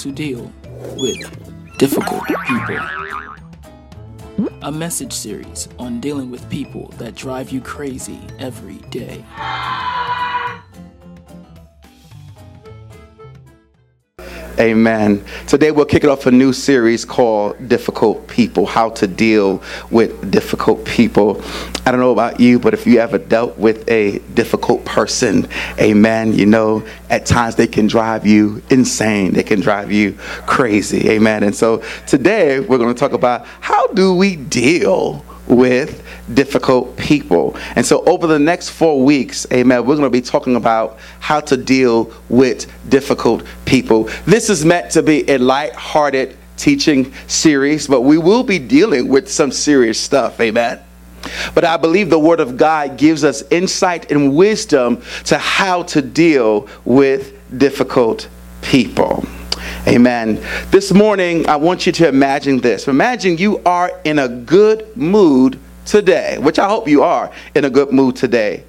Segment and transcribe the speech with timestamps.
[0.00, 0.50] to Deal
[0.96, 2.78] with Difficult People.
[4.62, 9.22] A message series on dealing with people that drive you crazy every day.
[14.60, 15.24] Amen.
[15.46, 20.30] Today we'll kick it off a new series called Difficult People How to Deal with
[20.30, 21.42] Difficult People.
[21.86, 25.48] I don't know about you, but if you ever dealt with a difficult person,
[25.80, 30.12] amen, you know, at times they can drive you insane, they can drive you
[30.46, 31.42] crazy, amen.
[31.42, 37.56] And so today we're going to talk about how do we deal with difficult people.
[37.76, 41.40] And so, over the next four weeks, amen, we're going to be talking about how
[41.40, 44.04] to deal with difficult people.
[44.24, 49.30] This is meant to be a light-hearted teaching series, but we will be dealing with
[49.30, 50.78] some serious stuff, amen.
[51.54, 56.00] But I believe the Word of God gives us insight and wisdom to how to
[56.00, 58.28] deal with difficult
[58.62, 59.24] people.
[59.86, 60.38] Amen.
[60.70, 62.86] This morning, I want you to imagine this.
[62.86, 67.70] Imagine you are in a good mood today, which I hope you are in a
[67.70, 68.64] good mood today.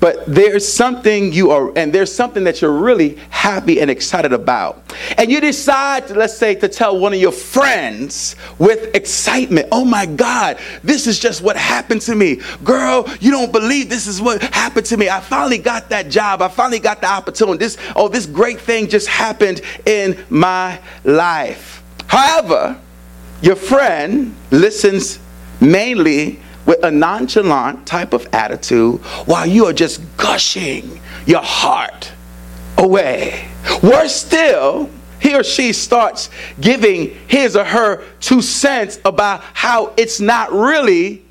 [0.00, 4.94] But there's something you are, and there's something that you're really happy and excited about.
[5.16, 9.84] And you decide, to, let's say, to tell one of your friends with excitement, oh
[9.84, 12.40] my God, this is just what happened to me.
[12.62, 15.08] Girl, you don't believe this is what happened to me.
[15.08, 16.42] I finally got that job.
[16.42, 17.58] I finally got the opportunity.
[17.58, 21.82] This, oh, this great thing just happened in my life.
[22.06, 22.80] However,
[23.42, 25.18] your friend listens
[25.60, 32.12] mainly with a nonchalant type of attitude while you are just gushing your heart
[32.76, 33.48] away.
[33.82, 36.28] Worse still, he or she starts
[36.60, 41.24] giving his or her two cents about how it's not really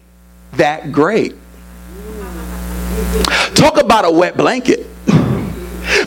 [0.53, 1.35] that great.
[3.53, 4.87] Talk about a wet blanket.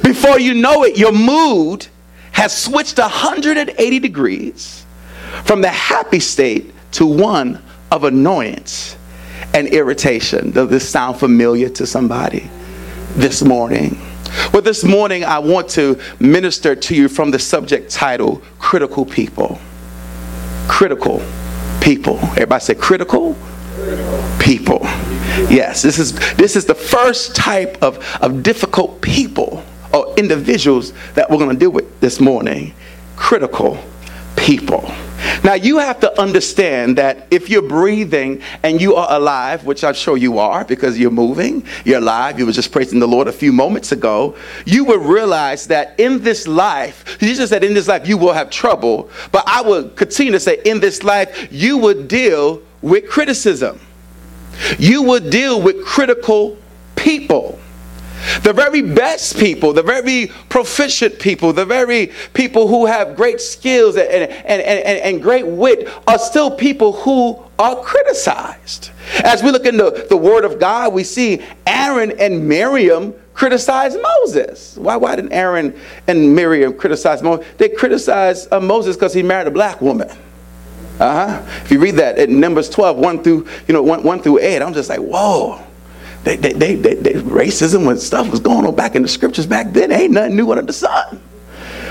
[0.02, 1.86] Before you know it, your mood
[2.32, 4.84] has switched 180 degrees
[5.44, 8.96] from the happy state to one of annoyance
[9.54, 10.50] and irritation.
[10.50, 12.48] Does this sound familiar to somebody
[13.14, 14.00] this morning?
[14.52, 19.58] Well, this morning I want to minister to you from the subject title Critical People.
[20.68, 21.22] Critical
[21.80, 22.18] people.
[22.18, 23.34] Everybody say critical,
[23.74, 24.38] critical.
[24.38, 24.78] people.
[25.48, 31.28] Yes, this is this is the first type of, of difficult people or individuals that
[31.28, 32.72] we're going to deal with this morning.
[33.16, 33.78] Critical
[34.40, 34.90] people.
[35.44, 39.94] Now, you have to understand that if you're breathing and you are alive, which I'm
[39.94, 43.32] sure you are because you're moving, you're alive, you were just praising the Lord a
[43.32, 44.34] few moments ago,
[44.64, 48.50] you would realize that in this life, Jesus said, in this life you will have
[48.50, 53.78] trouble, but I would continue to say, in this life you would deal with criticism.
[54.78, 56.56] You would deal with critical
[56.96, 57.59] people.
[58.42, 63.96] The very best people, the very proficient people, the very people who have great skills
[63.96, 68.90] and, and, and, and, and great wit are still people who are criticized.
[69.24, 74.76] As we look into the Word of God, we see Aaron and Miriam criticize Moses.
[74.76, 77.46] Why, why didn't Aaron and Miriam criticize Moses?
[77.58, 80.10] They criticized uh, Moses because he married a black woman.
[80.98, 81.42] Uh-huh.
[81.64, 84.60] If you read that in Numbers 12, 1 through, you know, 1, 1 through 8,
[84.60, 85.64] I'm just like, whoa.
[86.24, 89.72] They, they, they, they, racism and stuff was going on back in the scriptures back
[89.72, 89.90] then.
[89.90, 91.22] Ain't nothing new under the sun.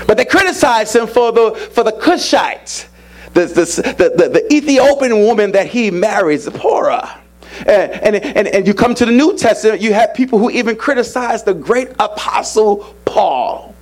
[0.06, 2.86] But they criticized him for the, for the Cushites,
[3.34, 7.20] the, the, the, the Ethiopian woman that he married, Zipporah.
[7.66, 11.42] And, and, and, you come to the New Testament, you have people who even criticize
[11.42, 13.74] the great apostle Paul.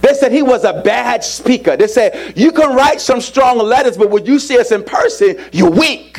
[0.00, 1.76] They said he was a bad speaker.
[1.76, 5.36] They said, you can write some strong letters, but when you see us in person,
[5.52, 6.18] you're weak.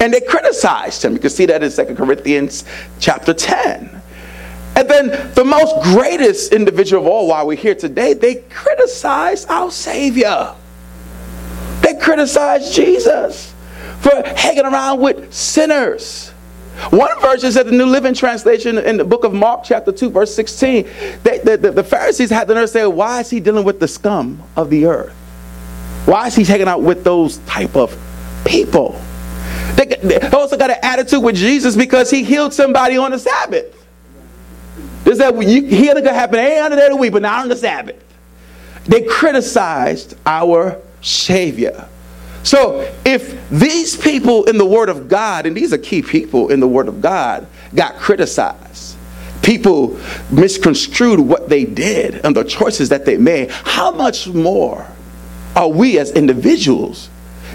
[0.00, 1.12] And they criticized him.
[1.12, 2.64] You can see that in 2 Corinthians
[2.98, 4.00] chapter 10.
[4.76, 9.70] And then the most greatest individual of all, while we're here today, they criticized our
[9.70, 10.54] Savior.
[11.82, 13.54] They criticized Jesus
[14.00, 16.30] for hanging around with sinners.
[16.88, 20.34] One version said the New Living Translation in the book of Mark, chapter 2, verse
[20.34, 20.88] 16,
[21.22, 23.80] they, the, the, the Pharisees had the nerve to say, Why is he dealing with
[23.80, 25.12] the scum of the earth?
[26.06, 27.94] Why is he hanging out with those type of
[28.46, 28.98] people?
[29.76, 33.76] They, they also got an attitude with Jesus because he healed somebody on the Sabbath.
[35.04, 37.56] This that healing could happen any other day of the week, but not on the
[37.56, 37.96] Sabbath.
[38.84, 41.88] They criticized our Savior.
[42.42, 46.60] So if these people in the Word of God, and these are key people in
[46.60, 48.96] the Word of God, got criticized,
[49.42, 49.98] people
[50.30, 54.86] misconstrued what they did and the choices that they made, how much more
[55.56, 57.10] are we as individuals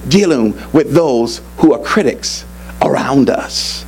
[0.07, 2.45] dealing with those who are critics
[2.81, 3.85] around us.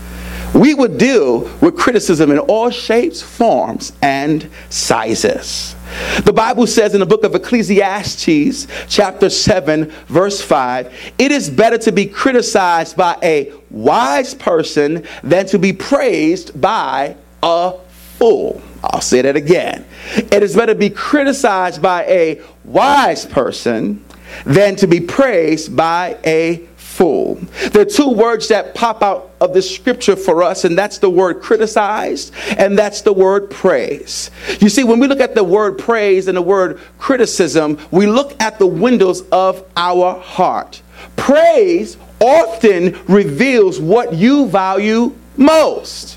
[0.54, 5.76] we would deal with criticism in all shapes, forms, and sizes.
[6.24, 11.78] The Bible says in the book of Ecclesiastes, chapter 7, verse 5, it is better
[11.80, 17.74] to be criticized by a wise person than to be praised by a
[18.18, 18.62] fool.
[18.84, 19.86] I'll say that again.
[20.16, 24.04] It is better to be criticized by a wise person
[24.46, 27.36] than to be praised by a fool.
[27.72, 31.10] There are two words that pop out of the scripture for us, and that's the
[31.12, 34.32] word criticized, and that's the word praise.
[34.60, 38.42] You see, when we look at the word praise and the word criticism, we look
[38.42, 40.82] at the windows of our heart.
[41.16, 46.17] Praise often reveals what you value most.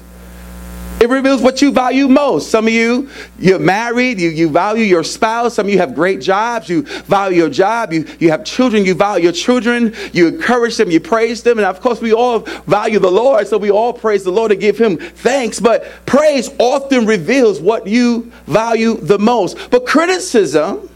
[1.01, 2.51] It reveals what you value most.
[2.51, 3.09] Some of you,
[3.39, 5.55] you're married, you, you value your spouse.
[5.55, 7.91] Some of you have great jobs, you value your job.
[7.95, 9.95] You, you have children, you value your children.
[10.13, 11.57] You encourage them, you praise them.
[11.57, 14.61] And of course, we all value the Lord, so we all praise the Lord and
[14.61, 15.59] give Him thanks.
[15.59, 19.71] But praise often reveals what you value the most.
[19.71, 20.91] But criticism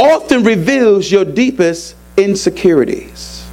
[0.00, 3.46] often reveals your deepest insecurities,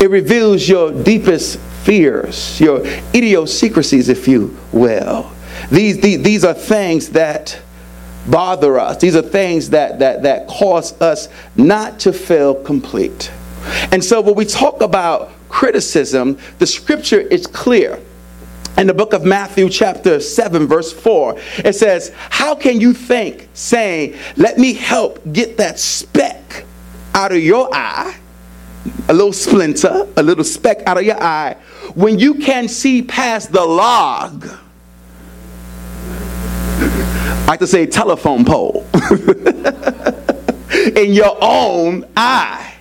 [0.00, 2.84] it reveals your deepest fears, your
[3.14, 5.30] idiosyncrasies, if you will.
[5.70, 7.60] These, these, these are things that
[8.26, 8.98] bother us.
[8.98, 13.30] These are things that, that, that cause us not to feel complete.
[13.92, 18.00] And so when we talk about criticism, the scripture is clear.
[18.76, 23.48] In the book of Matthew, chapter 7, verse 4, it says, How can you think,
[23.54, 26.64] saying, Let me help get that speck
[27.14, 28.16] out of your eye,
[29.08, 31.56] a little splinter, a little speck out of your eye,
[31.94, 34.48] when you can see past the log,
[36.78, 38.86] I like to say telephone pole,
[40.96, 42.74] in your own eye.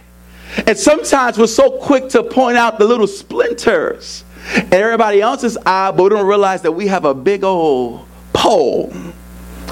[0.65, 4.23] And sometimes we're so quick to point out the little splinters
[4.55, 8.94] in everybody else's eye, but we don't realize that we have a big old pole,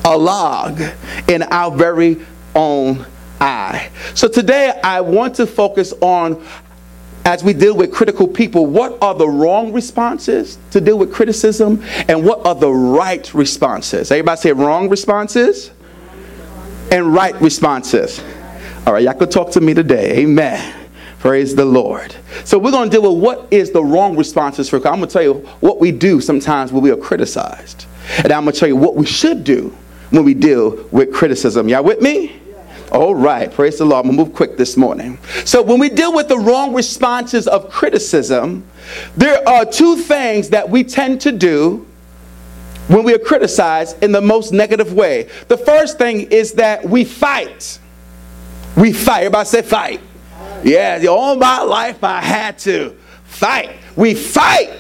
[0.06, 0.81] a log
[1.28, 2.18] in our very
[2.56, 3.06] own
[3.39, 3.89] eye.
[4.13, 6.44] So today I want to focus on
[7.25, 11.83] as we deal with critical people, what are the wrong responses to deal with criticism
[12.07, 14.12] and what are the right responses?
[14.12, 15.71] Everybody say wrong responses
[16.91, 18.21] and right responses.
[18.85, 20.18] All right, y'all could talk to me today.
[20.19, 20.89] Amen.
[21.19, 22.15] Praise the Lord.
[22.45, 24.77] So we're going to deal with what is the wrong responses for.
[24.77, 27.85] I'm going to tell you what we do sometimes when we are criticized,
[28.18, 29.75] and I'm going to tell you what we should do
[30.09, 31.69] when we deal with criticism.
[31.69, 32.41] Y'all with me?
[32.92, 34.06] All right, praise the Lord.
[34.06, 35.18] I'm gonna move quick this morning.
[35.46, 38.66] So, when we deal with the wrong responses of criticism,
[39.16, 41.88] there are two things that we tend to do
[42.90, 45.30] when we are criticized in the most negative way.
[45.48, 47.80] The first thing is that we fight.
[48.76, 49.20] We fight.
[49.20, 50.02] Everybody say fight.
[50.64, 53.72] Yeah, all my life I had to fight.
[53.96, 54.74] We fight.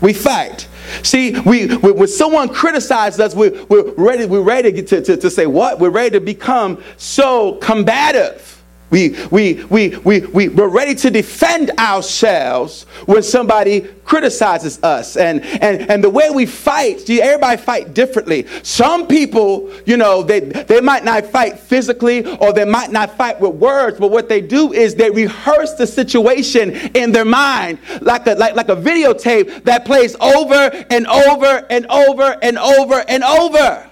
[0.00, 0.66] We fight.
[1.02, 5.46] See, we, when someone criticizes us, we, we're ready, we're ready to, to, to say
[5.46, 5.80] what?
[5.80, 8.53] We're ready to become so combative.
[8.94, 15.16] We, we, we, we, we, we're ready to defend ourselves when somebody criticizes us.
[15.16, 18.46] And, and, and the way we fight, everybody fight differently.
[18.62, 23.40] Some people, you know, they, they might not fight physically or they might not fight
[23.40, 28.28] with words, but what they do is they rehearse the situation in their mind like
[28.28, 33.24] a, like, like a videotape that plays over and over and over and over and
[33.24, 33.90] over.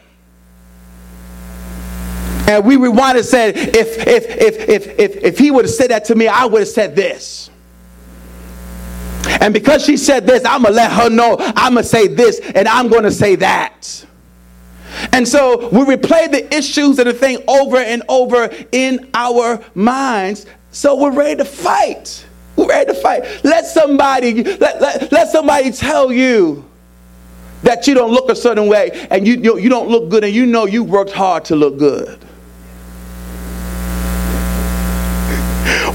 [2.48, 5.90] And we rewind and said, if, if, if, if, if, if he would have said
[5.90, 7.50] that to me, I would have said this.
[9.40, 12.08] And because she said this, I'm going to let her know I'm going to say
[12.08, 14.04] this and I'm going to say that.
[15.12, 20.46] And so we replay the issues and the thing over and over in our minds.
[20.70, 22.26] So we're ready to fight.
[22.56, 23.44] We're ready to fight.
[23.44, 26.68] Let somebody, let, let, let somebody tell you
[27.62, 30.34] that you don't look a certain way and you, you, you don't look good and
[30.34, 32.21] you know you worked hard to look good.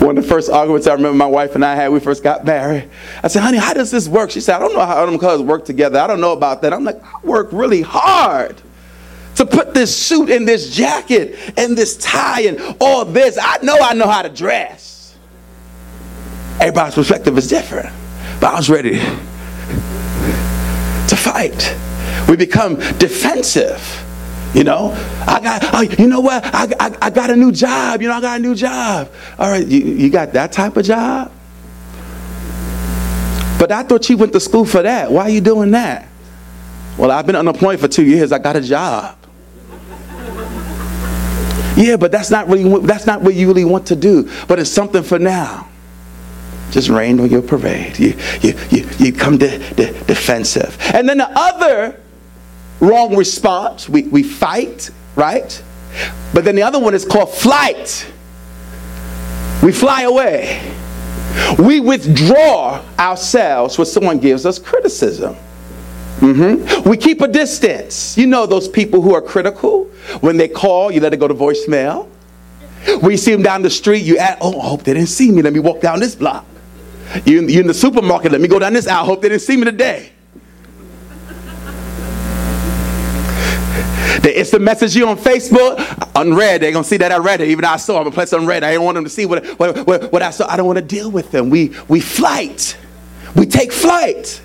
[0.08, 2.46] One of the first arguments I remember my wife and I had, we first got
[2.46, 2.90] married.
[3.22, 4.32] I said, honey, how does this work?
[4.32, 6.00] She said, I don't know how them colors work together.
[6.00, 6.72] I don't know about that.
[6.72, 8.56] I'm like, I work really hard
[9.36, 13.38] to put this suit and this jacket and this tie and all this.
[13.38, 15.14] I know I know how to dress.
[16.62, 17.90] Everybody's perspective is different.
[18.40, 19.00] But I was ready
[21.10, 21.76] to fight.
[22.30, 24.07] We become defensive.
[24.54, 24.92] You know,
[25.28, 26.44] I got, oh, you know what?
[26.46, 28.02] I, I, I, got a new job.
[28.02, 29.12] You know, I got a new job.
[29.38, 31.32] All right, you, you got that type of job?
[33.60, 35.12] But I thought you went to school for that.
[35.12, 36.08] Why are you doing that?
[36.98, 38.32] Well, I've been unemployed for two years.
[38.32, 39.18] I got a job.
[41.76, 44.30] Yeah, but that's not really that's not what you really want to do.
[44.48, 45.68] But it's something for now.
[46.72, 48.00] just rained on your parade.
[48.00, 50.76] You, you, you, you come de- de- defensive.
[50.94, 52.00] And then the other
[52.80, 55.64] wrong response, we, we fight, right?
[56.34, 58.12] But then the other one is called flight.
[59.64, 60.74] We fly away.
[61.60, 65.36] We withdraw ourselves when someone gives us criticism.
[66.20, 66.90] Mm-hmm.
[66.90, 68.18] We keep a distance.
[68.18, 69.86] You know those people who are critical.
[70.22, 72.08] When they call, you let it go to voicemail.
[73.02, 75.32] When you see them down the street, you ask, oh, I hope they didn't see
[75.32, 75.42] me.
[75.42, 76.46] Let me walk down this block.
[77.26, 79.04] You in, you in the supermarket, let me go down this aisle.
[79.04, 80.12] I hope they didn't see me today.
[84.48, 85.78] The message you on Facebook,
[86.16, 86.62] unread.
[86.62, 87.50] They're gonna see that I read it.
[87.50, 88.64] Even I saw, I'm gonna place unread.
[88.64, 90.48] I didn't want them to see what, what, what, what I saw.
[90.50, 91.50] I don't want to deal with them.
[91.50, 92.78] We we flight.
[93.36, 94.42] We take flight.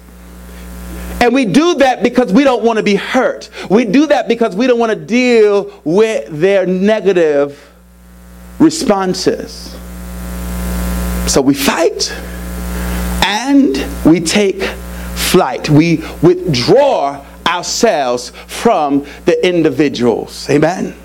[1.20, 3.48] And we do that because we don't want to be hurt.
[3.70, 7.72] We do that because we don't want to deal with their negative
[8.58, 9.76] responses.
[11.28, 12.12] So we fight
[13.24, 14.62] and we take
[15.14, 15.70] flight.
[15.70, 20.48] We withdraw ourselves from the individuals.
[20.50, 20.96] Amen.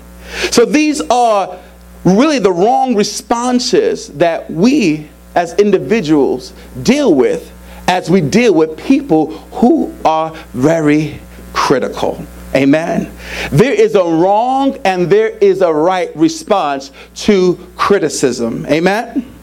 [0.50, 1.58] So these are
[2.04, 6.52] really the wrong responses that we as individuals
[6.82, 7.52] deal with
[7.88, 11.18] as we deal with people who are very
[11.54, 12.22] critical.
[12.54, 13.10] Amen.
[13.50, 16.92] There is a wrong and there is a right response
[17.26, 18.66] to criticism.
[18.66, 19.34] Amen.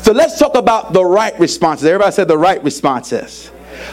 [0.00, 1.86] So let's talk about the right responses.
[1.86, 3.50] Everybody said the right responses.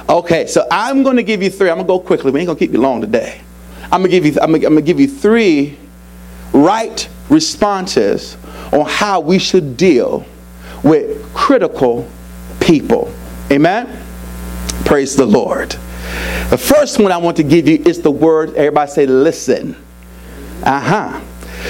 [0.09, 1.69] Okay, so I'm going to give you three.
[1.69, 2.31] I'm going to go quickly.
[2.31, 3.41] We ain't going to keep you long today.
[3.91, 5.77] I'm going to give you I'm going to give you three
[6.53, 8.37] right responses
[8.71, 10.25] on how we should deal
[10.83, 12.07] with critical
[12.59, 13.11] people.
[13.51, 14.01] Amen.
[14.85, 15.71] Praise the Lord.
[16.49, 19.75] The first one I want to give you is the word, everybody say, listen.
[20.63, 21.21] Uh huh.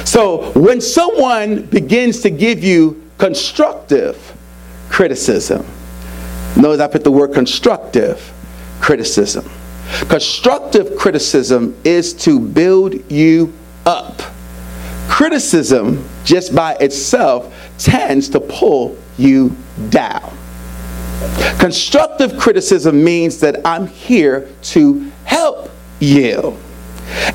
[0.05, 4.35] So when someone begins to give you constructive
[4.89, 5.65] criticism,
[6.55, 8.31] notice I put the word constructive
[8.79, 9.49] criticism.
[10.09, 13.53] Constructive criticism is to build you
[13.85, 14.21] up.
[15.07, 19.55] Criticism, just by itself, tends to pull you
[19.89, 20.35] down.
[21.59, 25.69] Constructive criticism means that I'm here to help
[25.99, 26.57] you.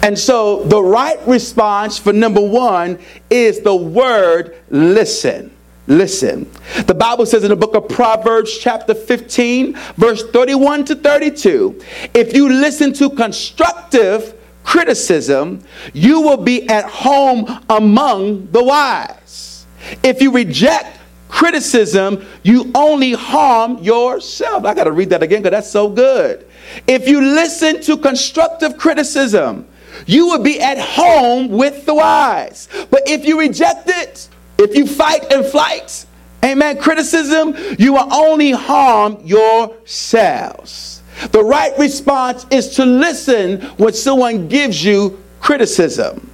[0.03, 2.99] And so the right response for number one
[3.31, 5.51] is the word listen.
[5.91, 6.49] Listen.
[6.87, 11.81] The Bible says in the book of Proverbs, chapter 15, verse 31 to 32,
[12.15, 19.67] if you listen to constructive criticism, you will be at home among the wise.
[20.05, 24.65] If you reject criticism, you only harm yourself.
[24.65, 26.47] I got to read that again because that's so good.
[26.87, 29.67] If you listen to constructive criticism,
[30.07, 32.69] you will be at home with the wise.
[32.93, 34.29] But if you reject it,
[34.61, 36.07] if you fight and flight,
[36.45, 41.03] amen, criticism, you will only harm yourselves.
[41.33, 46.31] The right response is to listen when someone gives you criticism.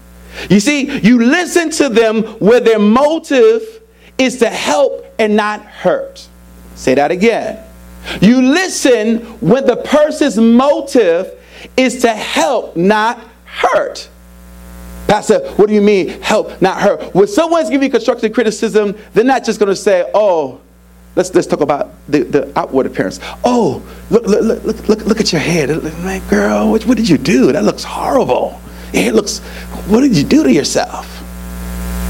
[0.50, 3.62] You see, you listen to them where their motive
[4.18, 6.28] is to help and not hurt.
[6.74, 7.62] Say that again.
[8.20, 11.32] You listen when the person's motive
[11.76, 14.08] is to help, not hurt.
[15.06, 17.14] Pastor, what do you mean help, not hurt?
[17.14, 20.60] When someone's giving you constructive criticism, they're not just going to say, oh,
[21.14, 23.20] let's, let's talk about the, the outward appearance.
[23.44, 25.68] Oh, look, look, look, look, look at your hair.
[25.68, 27.52] Like, girl, what, what did you do?
[27.52, 28.60] That looks horrible.
[28.92, 29.38] It looks,
[29.88, 31.22] what did you do to yourself?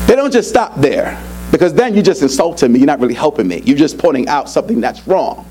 [0.06, 1.22] They don't just stop there.
[1.52, 2.80] Because then you're just insulting me.
[2.80, 3.62] You're not really helping me.
[3.64, 5.48] You're just pointing out something that's wrong.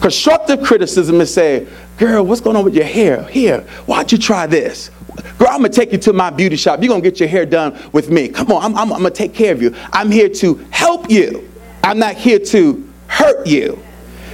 [0.00, 1.66] Constructive criticism is say,
[1.98, 3.22] girl, what's going on with your hair?
[3.24, 4.90] Here, why'd you try this?
[5.38, 6.82] Girl, I'm to take you to my beauty shop.
[6.82, 8.28] You're to get your hair done with me.
[8.28, 9.74] Come on, I'm, I'm, I'm to take care of you.
[9.92, 11.48] I'm here to help you.
[11.82, 13.78] I'm not here to hurt you.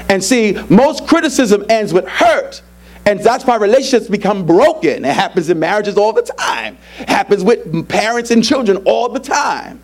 [0.08, 2.62] And see, most criticism ends with hurt.
[3.06, 5.04] And that's why relationships become broken.
[5.04, 6.76] It happens in marriages all the time.
[6.98, 9.80] It happens with parents and children all the time.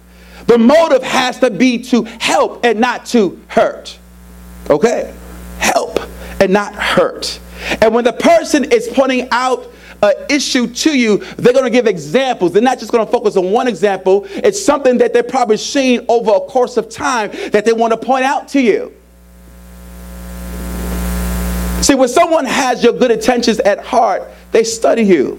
[0.47, 3.99] The motive has to be to help and not to hurt.
[4.71, 5.15] Okay?
[5.59, 5.99] Help
[6.41, 7.41] and not hurt.
[7.81, 9.73] And when the person is pointing out
[10.03, 12.53] an issue to you, they're going to give examples.
[12.53, 14.27] They're not just going to focus on one example.
[14.31, 17.97] It's something that they've probably seen over a course of time that they want to
[17.97, 18.93] point out to you.
[21.83, 25.39] See, when someone has your good intentions at heart, they study you.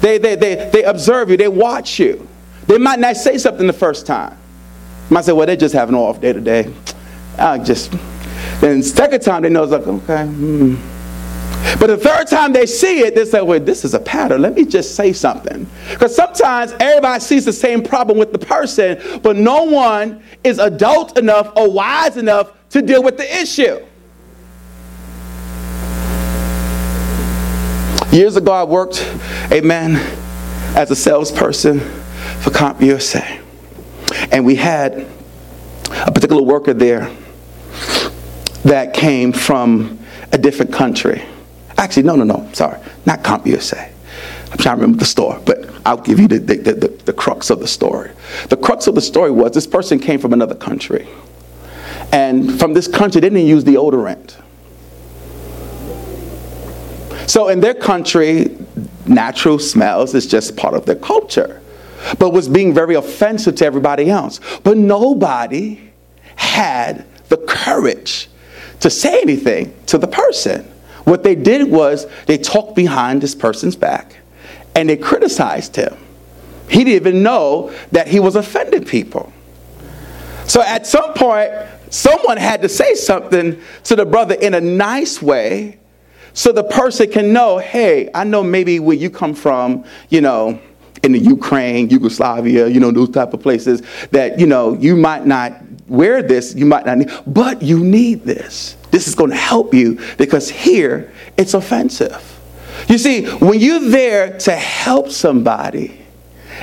[0.00, 1.36] They, they, they, they observe you.
[1.36, 2.26] They watch you.
[2.66, 4.36] They might not say something the first time.
[5.08, 6.72] They might say, well, they just have an off day today.
[7.38, 7.92] I just,
[8.60, 10.26] then second time they know it's like, okay.
[10.26, 10.74] Hmm.
[11.78, 14.40] But the third time they see it, they say, well, this is a pattern.
[14.42, 15.66] Let me just say something.
[15.90, 21.18] Because sometimes everybody sees the same problem with the person, but no one is adult
[21.18, 23.84] enough or wise enough to deal with the issue.
[28.10, 29.06] Years ago, I worked,
[29.52, 29.96] amen,
[30.74, 31.80] as a salesperson
[32.40, 33.42] for CompUSA.
[34.32, 35.06] And we had
[35.90, 37.10] a particular worker there
[38.64, 39.98] that came from
[40.32, 41.22] a different country.
[41.78, 43.92] Actually, no, no, no, sorry, not CompUSA.
[44.50, 47.50] I'm trying to remember the store, but I'll give you the, the, the, the, crux
[47.50, 48.10] of the story.
[48.48, 51.06] The crux of the story was this person came from another country.
[52.12, 54.40] And from this country, they didn't use deodorant.
[57.26, 58.56] So in their country,
[59.04, 61.60] natural smells is just part of their culture,
[62.18, 64.40] but was being very offensive to everybody else.
[64.62, 65.90] But nobody
[66.36, 68.28] had the courage
[68.80, 70.70] to say anything to the person.
[71.06, 74.16] What they did was they talked behind this person's back
[74.74, 75.96] and they criticized him.
[76.68, 79.32] He didn't even know that he was offending people.
[80.48, 81.52] So at some point,
[81.90, 85.78] someone had to say something to the brother in a nice way
[86.34, 90.60] so the person can know hey, I know maybe where you come from, you know,
[91.04, 95.24] in the Ukraine, Yugoslavia, you know, those type of places that, you know, you might
[95.24, 95.52] not
[95.86, 98.75] wear this, you might not need, but you need this.
[98.90, 102.32] This is going to help you because here it's offensive.
[102.88, 106.00] You see, when you're there to help somebody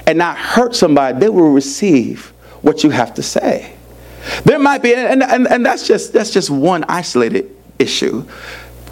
[0.07, 2.27] and not hurt somebody, they will receive
[2.61, 3.75] what you have to say.
[4.45, 8.25] There might be, and, and, and that's just that's just one isolated issue.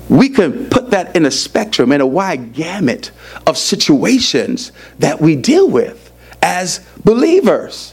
[0.09, 3.11] We can put that in a spectrum, in a wide gamut
[3.47, 6.11] of situations that we deal with
[6.41, 7.90] as believers.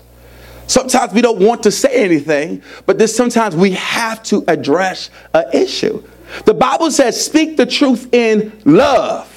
[0.68, 5.46] Sometimes we don't want to say anything, but then sometimes we have to address an
[5.52, 6.06] issue.
[6.44, 9.34] The Bible says, speak the truth in love.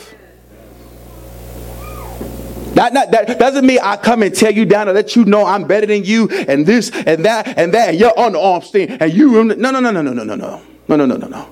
[2.75, 5.45] Not, not, that doesn't mean I come and tell you down to let you know
[5.45, 8.61] I'm better than you and this and that and that and you're on the arm
[8.61, 11.27] stand and you no no no no no no no no no no no no
[11.27, 11.49] no.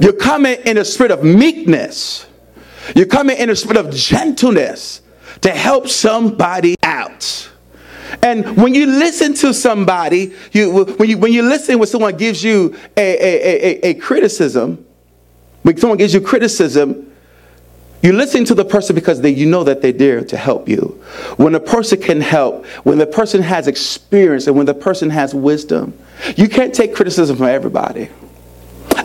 [0.00, 2.26] You're coming in a spirit of meekness.
[2.94, 5.02] You're coming in a spirit of gentleness
[5.40, 7.50] to help somebody out.
[8.22, 12.42] And when you listen to somebody, you, when, you, when you listen when someone gives
[12.42, 14.84] you a, a, a, a criticism,
[15.62, 17.12] when someone gives you criticism,
[18.02, 21.02] you listen to the person because they, you know that they're there to help you.
[21.38, 25.34] When a person can help, when the person has experience, and when the person has
[25.34, 25.92] wisdom,
[26.36, 28.08] you can't take criticism from everybody.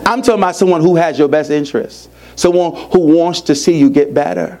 [0.06, 3.90] I'm talking about someone who has your best interest, someone who wants to see you
[3.90, 4.60] get better.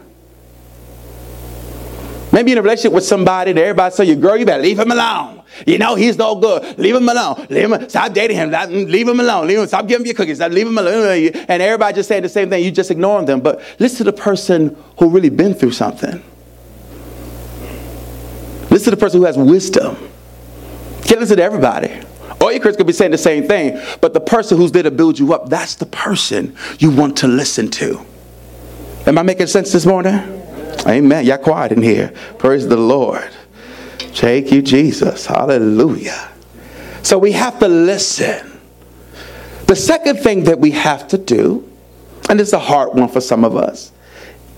[2.32, 4.90] Maybe in a relationship with somebody and everybody say, you girl, you better leave him
[4.90, 5.42] alone.
[5.66, 6.78] You know, he's no good.
[6.78, 7.46] Leave him alone.
[7.50, 8.50] Leave him, stop dating him.
[8.70, 9.46] Leave him alone.
[9.46, 10.40] Leave him, stop giving him your cookies.
[10.40, 11.28] Leave him alone.
[11.34, 12.64] And everybody just saying the same thing.
[12.64, 13.40] You just ignoring them.
[13.40, 16.22] But listen to the person who really been through something.
[18.70, 19.96] Listen to the person who has wisdom.
[21.04, 22.00] Can't listen to everybody.
[22.40, 24.90] All your critics could be saying the same thing, but the person who's there to
[24.90, 28.00] build you up, that's the person you want to listen to.
[29.06, 30.41] Am I making sense this morning?
[30.86, 31.24] Amen.
[31.24, 32.12] Y'all quiet in here.
[32.38, 33.30] Praise the Lord.
[33.98, 35.26] Thank you, Jesus.
[35.26, 36.30] Hallelujah.
[37.02, 38.60] So we have to listen.
[39.66, 41.68] The second thing that we have to do,
[42.28, 43.92] and it's a hard one for some of us,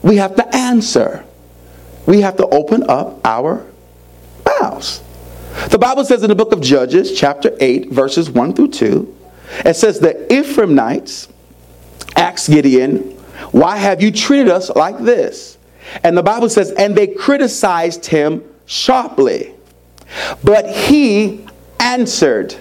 [0.02, 1.24] we have to answer.
[2.06, 3.66] We have to open up our
[4.44, 5.02] mouths.
[5.70, 9.16] The Bible says in the book of Judges, chapter 8, verses 1 through 2,
[9.64, 11.28] it says the Ephraimites
[12.16, 13.00] asked Gideon,
[13.52, 15.53] Why have you treated us like this?
[16.02, 19.54] And the Bible says, and they criticized him sharply.
[20.42, 21.46] But he
[21.80, 22.56] answered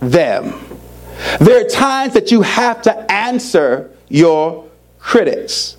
[0.00, 0.54] them.
[1.40, 5.76] There are times that you have to answer your critics.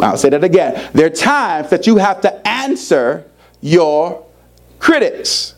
[0.00, 0.90] I'll say that again.
[0.92, 3.28] There are times that you have to answer
[3.60, 4.24] your
[4.78, 5.54] critics.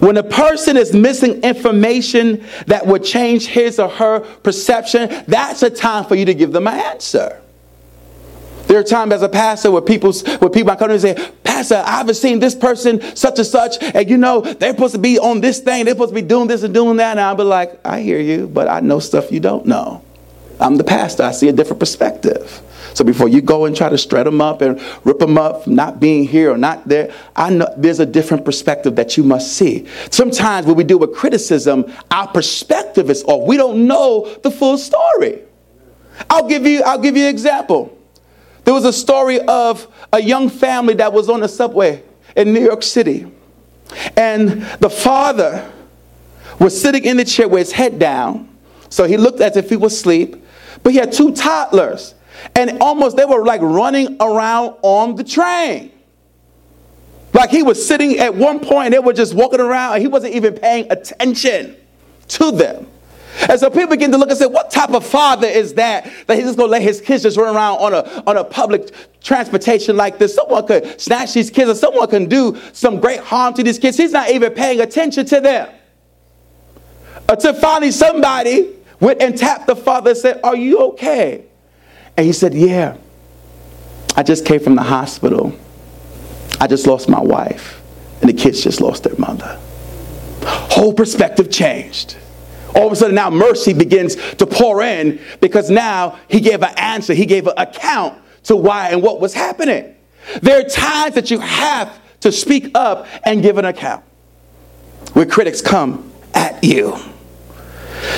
[0.00, 5.70] When a person is missing information that would change his or her perception, that's a
[5.70, 7.40] time for you to give them an answer.
[8.66, 11.30] There are times as a pastor where people, where people I come to and say,
[11.44, 15.00] Pastor, I haven't seen this person, such and such, and you know, they're supposed to
[15.00, 17.12] be on this thing, they're supposed to be doing this and doing that.
[17.12, 20.02] And I'll be like, I hear you, but I know stuff you don't know.
[20.60, 22.62] I'm the pastor, I see a different perspective.
[22.94, 26.00] So before you go and try to strut them up and rip them up not
[26.00, 29.86] being here or not there, I know there's a different perspective that you must see.
[30.10, 33.46] Sometimes when we deal with criticism, our perspective is off.
[33.46, 35.42] We don't know the full story.
[36.28, 37.98] I'll give you, I'll give you an example.
[38.64, 42.02] There was a story of a young family that was on the subway
[42.36, 43.30] in New York City.
[44.16, 45.70] And the father
[46.58, 48.48] was sitting in the chair with his head down.
[48.88, 50.36] So he looked as if he was asleep.
[50.82, 52.14] But he had two toddlers.
[52.54, 55.92] And almost they were like running around on the train.
[57.32, 60.34] Like he was sitting at one point, they were just walking around, and he wasn't
[60.34, 61.76] even paying attention
[62.28, 62.86] to them.
[63.48, 66.10] And so people begin to look and say, what type of father is that?
[66.26, 68.90] That he's just gonna let his kids just run around on a, on a public
[69.22, 70.34] transportation like this.
[70.34, 73.96] Someone could snatch these kids or someone can do some great harm to these kids.
[73.96, 75.68] He's not even paying attention to them.
[77.16, 81.44] Uh, Until finally somebody went and tapped the father and said, Are you okay?
[82.16, 82.96] And he said, Yeah.
[84.14, 85.56] I just came from the hospital.
[86.60, 87.80] I just lost my wife.
[88.20, 89.58] And the kids just lost their mother.
[90.44, 92.16] Whole perspective changed.
[92.74, 96.74] All of a sudden, now mercy begins to pour in because now he gave an
[96.76, 99.94] answer, he gave an account to why and what was happening.
[100.40, 104.04] There are times that you have to speak up and give an account
[105.12, 106.96] where critics come at you.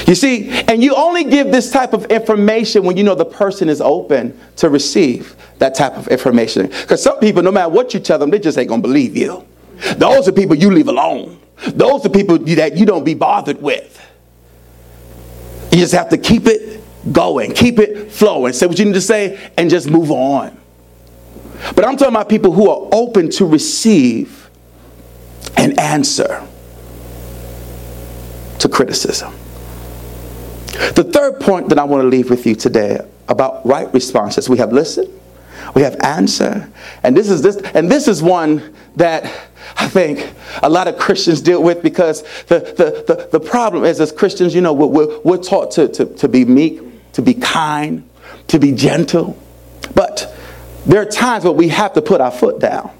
[0.06, 3.68] You see, and you only give this type of information when you know the person
[3.68, 6.66] is open to receive that type of information.
[6.66, 9.46] Because some people, no matter what you tell them, they just ain't gonna believe you.
[9.96, 11.40] Those are people you leave alone.
[11.68, 14.00] Those are people that you don't be bothered with.
[15.74, 19.00] You just have to keep it going, keep it flowing, say what you need to
[19.00, 20.56] say, and just move on.
[21.74, 24.48] But I'm talking about people who are open to receive
[25.56, 26.46] an answer
[28.60, 29.34] to criticism.
[30.94, 34.58] The third point that I want to leave with you today about right responses we
[34.58, 35.12] have listen,
[35.74, 36.70] we have answer,
[37.02, 39.24] and this is this, and this is one that
[39.76, 44.00] I think a lot of Christians deal with because the, the, the, the problem is,
[44.00, 46.80] as Christians, you know, we're, we're taught to, to, to be meek,
[47.12, 48.08] to be kind,
[48.48, 49.38] to be gentle.
[49.94, 50.34] But
[50.86, 52.90] there are times where we have to put our foot down.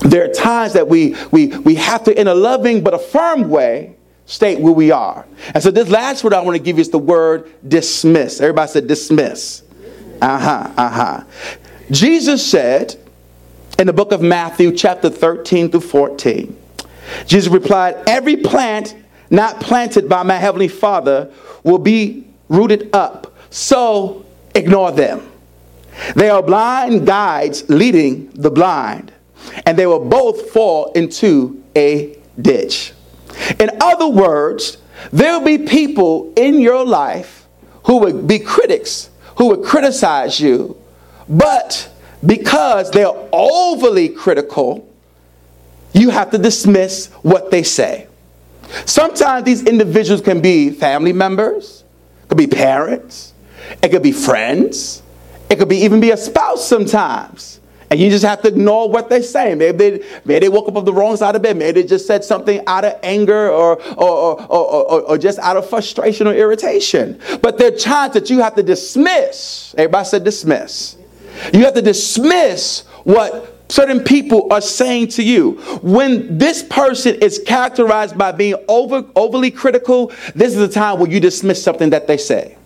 [0.00, 3.48] There are times that we, we, we have to, in a loving but a firm
[3.48, 3.96] way,
[4.26, 5.26] state where we are.
[5.54, 8.40] And so this last word I want to give you is the word dismiss.
[8.40, 9.62] Everybody said dismiss.
[10.20, 11.24] Uh huh, uh huh.
[11.90, 12.96] Jesus said,
[13.78, 16.56] in the book of Matthew, chapter 13 through 14.
[17.26, 18.96] Jesus replied, Every plant
[19.30, 21.32] not planted by my heavenly Father
[21.62, 23.34] will be rooted up.
[23.50, 25.30] So ignore them.
[26.14, 29.12] They are blind guides leading the blind,
[29.66, 32.92] and they will both fall into a ditch.
[33.58, 34.78] In other words,
[35.12, 37.46] there will be people in your life
[37.84, 40.76] who would be critics, who would criticize you,
[41.28, 41.90] but
[42.24, 44.88] because they're overly critical,
[45.92, 48.06] you have to dismiss what they say.
[48.86, 51.84] Sometimes these individuals can be family members,
[52.28, 53.32] could be parents,
[53.82, 55.02] it could be friends,
[55.50, 57.60] it could be even be a spouse sometimes.
[57.90, 59.54] And you just have to ignore what they say.
[59.54, 61.56] Maybe they, maybe they woke up on the wrong side of bed.
[61.56, 65.56] Maybe they just said something out of anger or, or, or, or, or just out
[65.56, 67.20] of frustration or irritation.
[67.40, 69.74] But there are times that you have to dismiss.
[69.76, 70.96] Everybody said dismiss.
[71.52, 75.52] You have to dismiss what certain people are saying to you.
[75.82, 81.10] When this person is characterized by being over, overly critical, this is the time where
[81.10, 82.56] you dismiss something that they say.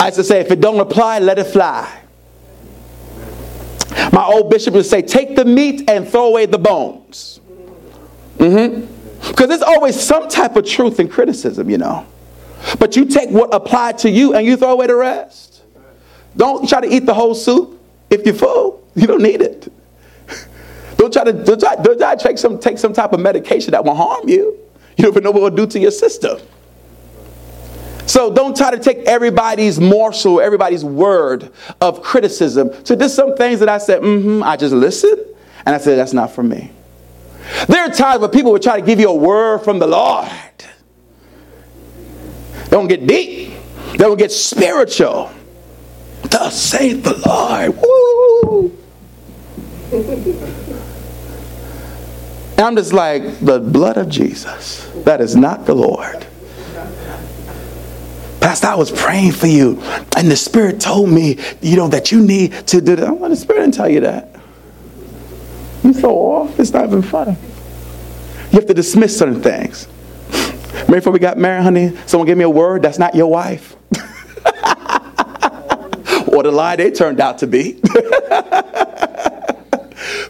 [0.00, 2.00] I used to say, if it don't apply, let it fly.
[4.12, 7.40] My old bishop would say, take the meat and throw away the bones.
[8.38, 9.28] Mm-hmm.
[9.28, 12.06] Because there's always some type of truth in criticism, you know.
[12.78, 15.53] But you take what applied to you and you throw away the rest.
[16.36, 18.82] Don't try to eat the whole soup if you're full.
[18.94, 19.72] You don't need it.
[20.96, 23.72] Don't try to, don't try, don't try to take, some, take some type of medication
[23.72, 24.56] that will harm you.
[24.96, 26.38] You don't know what it will do to your system.
[28.06, 32.70] So don't try to take everybody's morsel, everybody's word of criticism.
[32.84, 35.20] So there's some things that I said, mm-hmm, I just listened,
[35.66, 36.70] and I said, that's not for me.
[37.66, 40.30] There are times where people will try to give you a word from the Lord.
[42.68, 43.52] Don't get deep.
[43.98, 45.30] Will get spiritual.
[46.34, 47.76] Thus saith the Lord.
[47.80, 48.76] Woo!
[52.58, 54.84] I'm just like, the blood of Jesus.
[55.04, 56.26] That is not the Lord.
[58.40, 59.80] Pastor, I was praying for you,
[60.16, 63.16] and the Spirit told me, you know, that you need to do that.
[63.16, 64.34] Well, the Spirit didn't tell you that.
[65.84, 67.36] You're so off, it's not even funny.
[68.50, 69.86] You have to dismiss certain things.
[70.72, 73.76] Remember before we got married, honey, someone gave me a word that's not your wife.
[76.34, 77.74] Or the lie they turned out to be.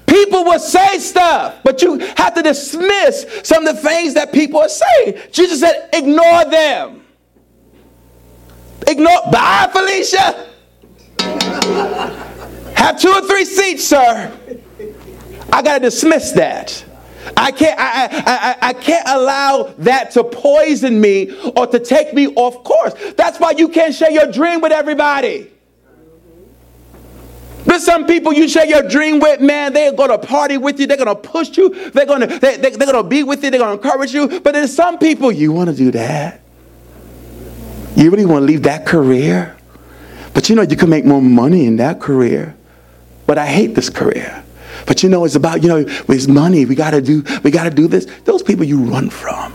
[0.06, 4.60] people will say stuff, but you have to dismiss some of the things that people
[4.60, 5.18] are saying.
[5.32, 7.02] Jesus said, ignore them.
[8.86, 9.30] Ignore.
[9.32, 10.50] Bye, Felicia.
[12.76, 14.36] Have two or three seats, sir.
[15.52, 16.84] I got to dismiss that.
[17.36, 22.26] I can't, I, I, I, can't allow that to poison me or to take me
[22.34, 22.92] off course.
[23.16, 25.50] That's why you can't share your dream with everybody.
[27.74, 30.96] But some people you share your dream with, man, they're gonna party with you, they're
[30.96, 34.14] gonna push you, they're gonna they, they, they're gonna be with you, they're gonna encourage
[34.14, 34.28] you.
[34.28, 36.40] But then some people, you wanna do that.
[37.96, 39.56] You really wanna leave that career?
[40.34, 42.54] But you know you can make more money in that career.
[43.26, 44.44] But I hate this career.
[44.86, 46.66] But you know, it's about, you know, it's money.
[46.66, 48.06] We gotta do, we gotta do this.
[48.22, 49.50] Those people you run from.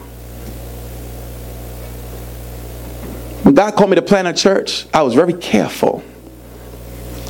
[3.45, 6.03] When God called me to plant a church, I was very careful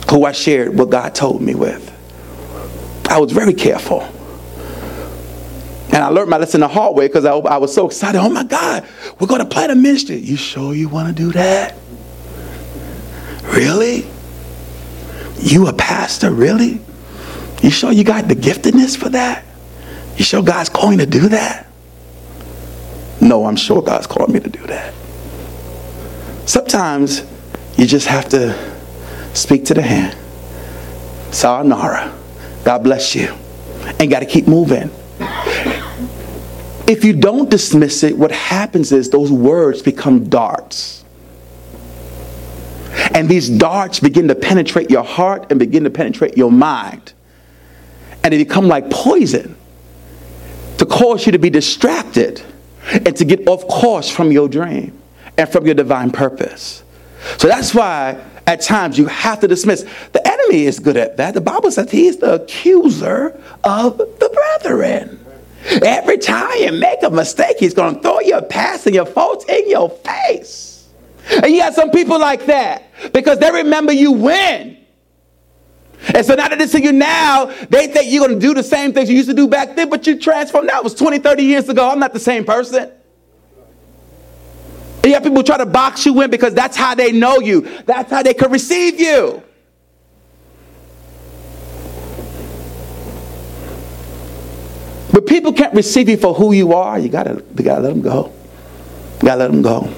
[0.10, 1.95] who I shared what God told me with.
[3.10, 4.02] I was very careful.
[5.91, 8.19] And I learned my lesson the hard way because I, I, was so excited.
[8.19, 8.88] Oh my God,
[9.19, 10.17] we're going to plant a ministry.
[10.17, 11.76] You sure you want to do that?
[13.43, 14.08] Really?
[15.39, 16.32] You a pastor?
[16.32, 16.80] Really?
[17.63, 19.43] You sure you got the giftedness for that?
[20.17, 21.67] You sure God's calling to do that?
[23.22, 24.93] No, I'm sure God's calling me to do that.
[26.45, 27.26] Sometimes
[27.78, 28.78] you just have to
[29.33, 30.17] speak to the hand.
[31.33, 32.15] Sayonara.
[32.63, 33.33] God bless you.
[33.99, 34.89] And got to keep moving.
[36.87, 41.03] If you don't dismiss it, what happens is those words become darts.
[43.13, 47.13] And these darts begin to penetrate your heart and begin to penetrate your mind
[48.23, 49.55] and they become like poison
[50.77, 52.41] to cause you to be distracted
[52.91, 54.97] and to get off course from your dream
[55.37, 56.83] and from your divine purpose.
[57.37, 59.85] So that's why at times you have to dismiss.
[60.12, 61.35] The enemy is good at that.
[61.35, 64.29] The Bible says he is the accuser of the
[64.63, 65.23] brethren.
[65.83, 69.45] Every time you make a mistake, he's going to throw your past and your faults
[69.45, 70.89] in your face.
[71.29, 74.77] And you got some people like that because they remember you win.
[76.15, 78.63] And so now that they see you now, they think you're going to do the
[78.63, 80.69] same things you used to do back then, but you transformed.
[80.69, 81.88] That was 20, 30 years ago.
[81.88, 82.91] I'm not the same person.
[85.03, 87.62] And have people try to box you in because that's how they know you.
[87.85, 89.41] That's how they can receive you.
[95.12, 96.99] But people can't receive you for who you are.
[96.99, 98.31] You gotta, you gotta let them go.
[99.21, 99.93] You gotta let them go.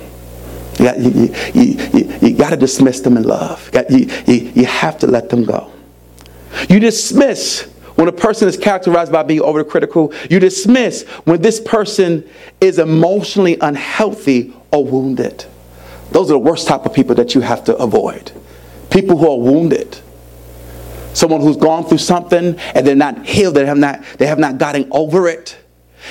[0.79, 3.69] You, got, you, you, you, you, gotta dismiss them in love.
[3.89, 5.71] You, you, you have to let them go.
[6.69, 7.63] You dismiss
[7.95, 10.13] when a person is characterized by being overcritical.
[10.31, 12.27] You dismiss when this person
[12.61, 15.45] is emotionally unhealthy or wounded.
[16.11, 18.31] Those are the worst type of people that you have to avoid.
[18.89, 19.99] People who are wounded.
[21.13, 24.57] Someone who's gone through something and they're not healed, they have not, they have not
[24.57, 25.57] gotten over it.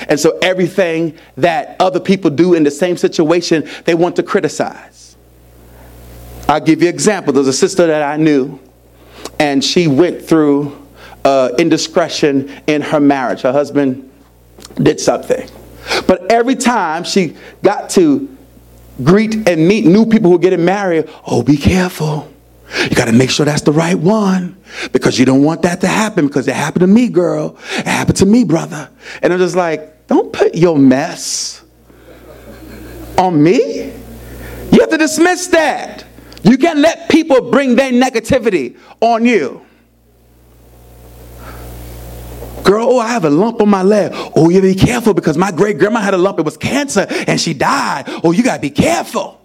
[0.07, 5.15] And so everything that other people do in the same situation, they want to criticize.
[6.47, 7.33] I'll give you an example.
[7.33, 8.59] There's a sister that I knew
[9.39, 10.87] and she went through
[11.25, 13.41] uh, indiscretion in her marriage.
[13.41, 14.09] Her husband
[14.75, 15.49] did something.
[16.07, 18.30] But every time she got to
[19.03, 22.31] greet and meet new people who are getting married, oh, be careful.
[22.83, 24.57] You got to make sure that's the right one
[24.93, 27.57] because you don't want that to happen because it happened to me, girl.
[27.73, 28.89] It happened to me, brother.
[29.21, 31.63] And I'm just like, don't put your mess
[33.17, 33.91] on me.
[34.71, 36.05] You have to dismiss that.
[36.43, 39.65] You can't let people bring their negativity on you.
[42.63, 44.11] Girl, oh, I have a lump on my leg.
[44.35, 46.39] Oh, you be careful because my great grandma had a lump.
[46.39, 48.05] It was cancer and she died.
[48.23, 49.41] Oh, you got to be careful.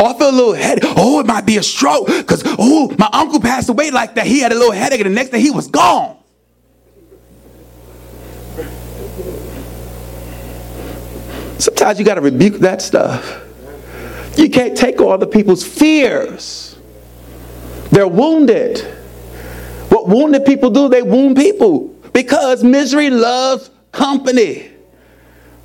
[0.00, 0.84] Oh, I feel a little headache.
[0.96, 4.26] Oh, it might be a stroke because, oh, my uncle passed away like that.
[4.26, 6.16] He had a little headache and the next day he was gone.
[11.58, 13.44] Sometimes you got to rebuke that stuff.
[14.36, 16.76] You can't take all the people's fears.
[17.90, 18.97] They're wounded.
[20.08, 24.70] What wounded people do, they wound people because misery loves company.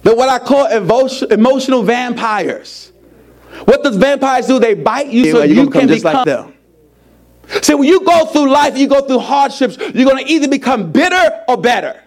[0.02, 2.92] They're what I call emotional vampires.
[3.64, 4.60] What does vampires do?
[4.60, 6.54] They bite you so you can become like them.
[7.62, 10.92] See, when you go through life, you go through hardships, you're going to either become
[10.92, 12.02] bitter or better.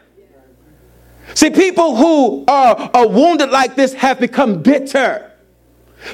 [1.32, 5.32] See, people who are, are wounded like this have become bitter.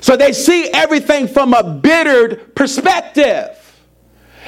[0.00, 3.58] So they see everything from a bittered perspective.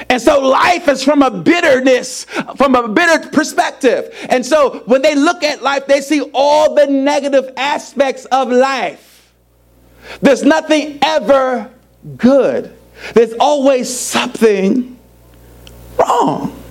[0.09, 2.25] And so life is from a bitterness,
[2.57, 4.13] from a bitter perspective.
[4.29, 9.31] And so when they look at life, they see all the negative aspects of life.
[10.21, 11.71] There's nothing ever
[12.17, 12.75] good.
[13.13, 14.97] There's always something
[15.97, 16.61] wrong.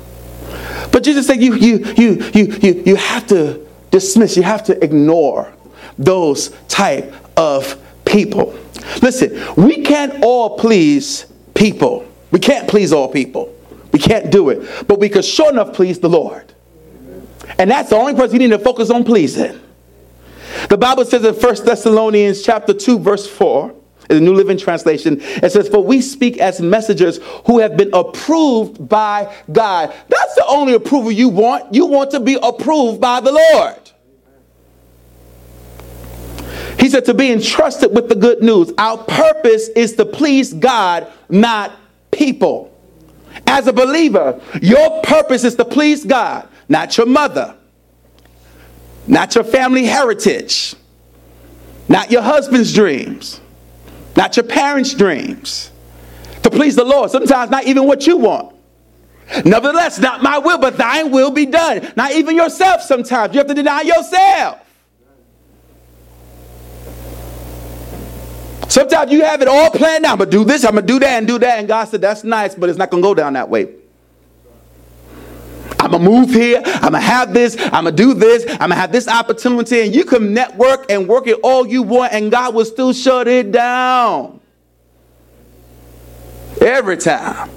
[0.92, 4.84] But Jesus said you you you you you you have to dismiss, you have to
[4.84, 5.52] ignore
[5.98, 8.58] those type of people.
[9.02, 12.06] Listen, we can't all please people.
[12.34, 13.56] We can't please all people.
[13.92, 14.88] We can't do it.
[14.88, 16.52] But we can sure enough please the Lord.
[17.60, 19.60] And that's the only person you need to focus on pleasing.
[20.68, 23.70] The Bible says in 1 Thessalonians chapter 2, verse 4,
[24.10, 27.94] In the New Living Translation, it says, For we speak as messengers who have been
[27.94, 29.94] approved by God.
[30.08, 31.72] That's the only approval you want.
[31.72, 33.78] You want to be approved by the Lord.
[36.80, 38.72] He said, To be entrusted with the good news.
[38.76, 41.78] Our purpose is to please God, not
[42.14, 42.70] people.
[43.46, 47.56] As a believer, your purpose is to please God, not your mother,
[49.06, 50.74] not your family heritage,
[51.88, 53.40] not your husband's dreams,
[54.16, 55.70] not your parents' dreams.
[56.42, 58.54] To please the Lord, sometimes not even what you want.
[59.44, 61.92] Nevertheless, not my will, but thine will be done.
[61.96, 63.34] Not even yourself sometimes.
[63.34, 64.60] You have to deny yourself.
[68.74, 70.14] Sometimes you have it all planned out.
[70.14, 71.60] I'm going to do this, I'm going to do that, and do that.
[71.60, 73.72] And God said, That's nice, but it's not going to go down that way.
[75.78, 76.60] I'm gonna move here.
[76.64, 77.56] I'm gonna have this.
[77.58, 78.44] I'm gonna do this.
[78.48, 79.82] I'm gonna have this opportunity.
[79.82, 83.28] And you can network and work it all you want, and God will still shut
[83.28, 84.40] it down.
[86.60, 87.50] Every time.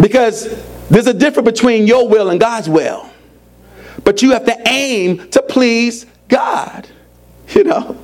[0.00, 0.48] Because
[0.88, 3.10] there's a difference between your will and God's will.
[4.02, 6.88] But you have to aim to please God.
[7.48, 8.01] You know?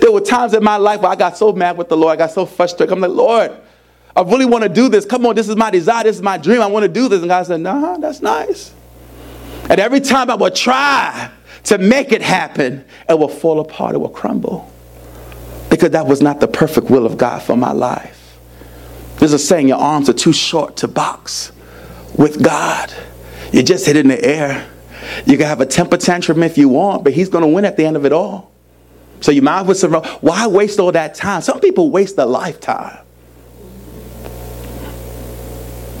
[0.00, 2.16] There were times in my life where I got so mad with the Lord, I
[2.16, 2.92] got so frustrated.
[2.92, 3.52] I'm like, Lord,
[4.14, 5.04] I really want to do this.
[5.04, 6.62] Come on, this is my desire, this is my dream.
[6.62, 7.20] I want to do this.
[7.20, 8.72] And God said, Nah, that's nice.
[9.68, 11.30] And every time I would try
[11.64, 14.70] to make it happen, it will fall apart, it will crumble.
[15.68, 18.38] Because that was not the perfect will of God for my life.
[19.18, 21.52] There's a saying, your arms are too short to box
[22.16, 22.92] with God.
[23.52, 24.68] You just hit in the air.
[25.24, 27.76] You can have a temper tantrum if you want, but He's going to win at
[27.76, 28.52] the end of it all.
[29.20, 31.42] So you might as well why waste all that time?
[31.42, 32.98] Some people waste a lifetime.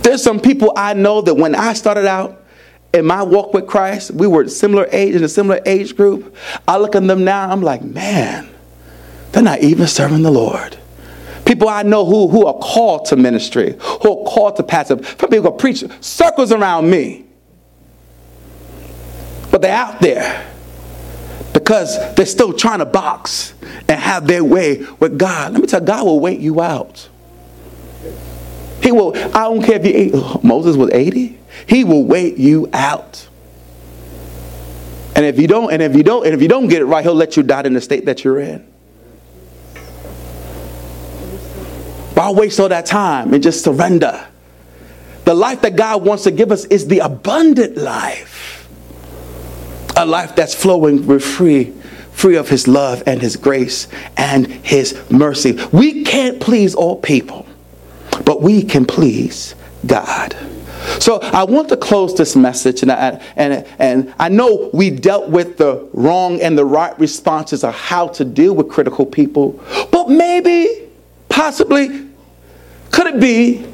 [0.02, 2.44] There's some people I know that when I started out
[2.94, 6.36] in my walk with Christ, we were similar age in a similar age group.
[6.68, 8.48] I look at them now, I'm like, man,
[9.32, 10.78] they're not even serving the Lord.
[11.44, 14.96] People I know who, who are called to ministry, who are called to pastor.
[14.96, 17.24] People go preach circles around me.
[19.50, 20.55] But they're out there
[21.66, 23.52] because they're still trying to box
[23.88, 25.52] and have their way with God.
[25.52, 27.08] Let me tell you, God will wait you out.
[28.80, 33.26] He will, I don't care if you, Moses was 80, he will wait you out.
[35.16, 37.02] And if you don't, and if you don't, and if you don't get it right,
[37.02, 38.60] he'll let you die in the state that you're in.
[42.14, 44.24] Why waste all that time and just surrender?
[45.24, 48.35] The life that God wants to give us is the abundant life
[49.96, 51.72] a life that's flowing free
[52.16, 55.58] free of his love and his grace and his mercy.
[55.70, 57.46] We can't please all people,
[58.24, 59.54] but we can please
[59.84, 60.34] God.
[60.98, 65.28] So I want to close this message, and I, and, and I know we dealt
[65.28, 70.08] with the wrong and the right responses of how to deal with critical people, but
[70.08, 70.88] maybe,
[71.28, 72.06] possibly,
[72.92, 73.66] could it be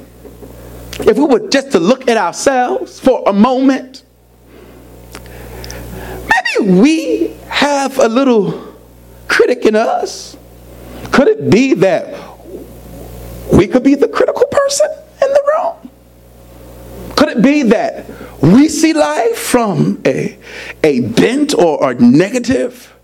[1.00, 4.01] if we were just to look at ourselves for a moment
[6.61, 8.74] we have a little
[9.28, 10.37] critic in us?
[11.11, 12.33] Could it be that
[13.52, 14.90] we could be the critical person
[15.22, 15.90] in the room?
[17.16, 18.07] Could it be that
[18.42, 20.38] we see life from a,
[20.83, 22.94] a bent or a negative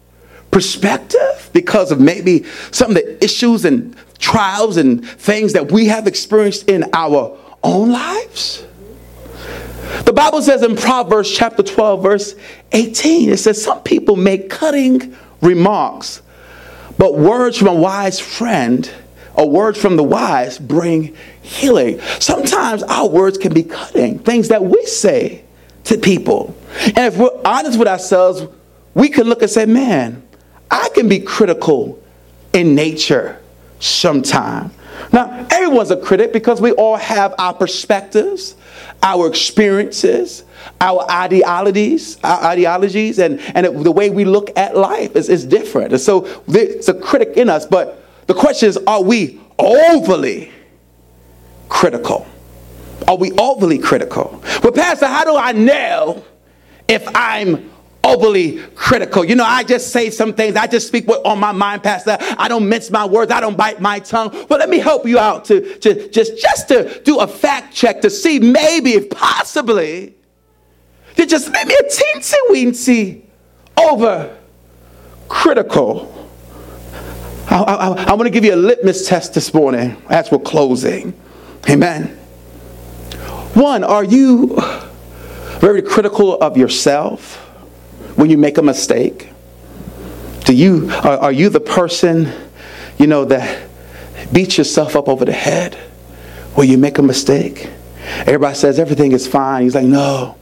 [0.50, 6.06] perspective because of maybe some of the issues and trials and things that we have
[6.06, 8.64] experienced in our own lives?
[10.04, 12.34] The Bible says in Proverbs chapter 12, verse
[12.72, 16.22] 18, it says, Some people make cutting remarks,
[16.96, 18.90] but words from a wise friend
[19.34, 22.00] or words from the wise bring healing.
[22.18, 25.44] Sometimes our words can be cutting, things that we say
[25.84, 26.56] to people.
[26.84, 28.42] And if we're honest with ourselves,
[28.94, 30.22] we can look and say, Man,
[30.70, 32.02] I can be critical
[32.52, 33.40] in nature
[33.80, 34.72] sometime.
[35.12, 38.56] Now, everyone's a critic because we all have our perspectives
[39.02, 40.44] our experiences,
[40.80, 45.92] our ideologies, our ideologies, and, and the way we look at life is, is different.
[45.92, 50.50] And so there's a critic in us, but the question is, are we overly
[51.68, 52.26] critical?
[53.06, 54.42] Are we overly critical?
[54.62, 56.24] Well, Pastor, how do I know
[56.88, 57.70] if I'm
[58.08, 59.24] overly critical.
[59.24, 60.56] You know, I just say some things.
[60.56, 62.16] I just speak what on my mind, Pastor.
[62.20, 63.30] I don't mince my words.
[63.30, 64.30] I don't bite my tongue.
[64.48, 68.00] But let me help you out to, to just, just to do a fact check
[68.02, 70.14] to see maybe if possibly
[71.16, 73.22] you're just maybe a teensy weensy
[73.76, 74.36] over
[75.28, 76.14] critical.
[77.50, 81.18] I, I, I want to give you a litmus test this morning as we're closing.
[81.68, 82.16] Amen.
[83.54, 84.56] One, are you
[85.58, 87.47] very critical of yourself?
[88.18, 89.30] When you make a mistake?
[90.44, 92.32] Do you, are, are you the person
[92.98, 93.68] you know, that
[94.32, 95.74] beat yourself up over the head
[96.54, 97.70] when you make a mistake.
[98.20, 99.62] Everybody says everything is fine.
[99.62, 100.36] He's like, no,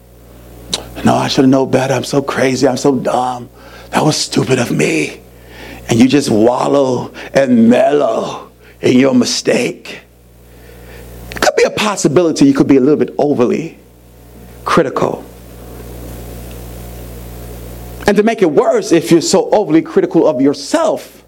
[1.05, 1.95] no, I should have known better.
[1.95, 2.67] I'm so crazy.
[2.67, 3.51] I'm so dumb.
[3.91, 5.21] That was stupid of me.
[5.89, 8.51] And you just wallow and mellow
[8.81, 10.01] in your mistake.
[11.31, 13.79] It could be a possibility you could be a little bit overly
[14.65, 15.25] critical.
[18.07, 21.25] And to make it worse, if you're so overly critical of yourself,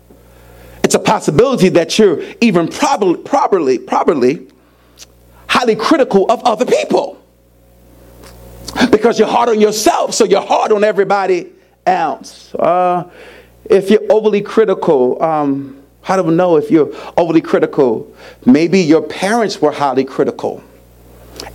[0.85, 4.47] it's a possibility that you're even probably, probably, probably
[5.49, 7.20] highly critical of other people.
[8.91, 11.53] Because you're hard on yourself, so you're hard on everybody
[11.85, 12.55] else.
[12.55, 13.11] Uh,
[13.64, 18.14] if you're overly critical, um, how do we know if you're overly critical?
[18.47, 20.62] Maybe your parents were highly critical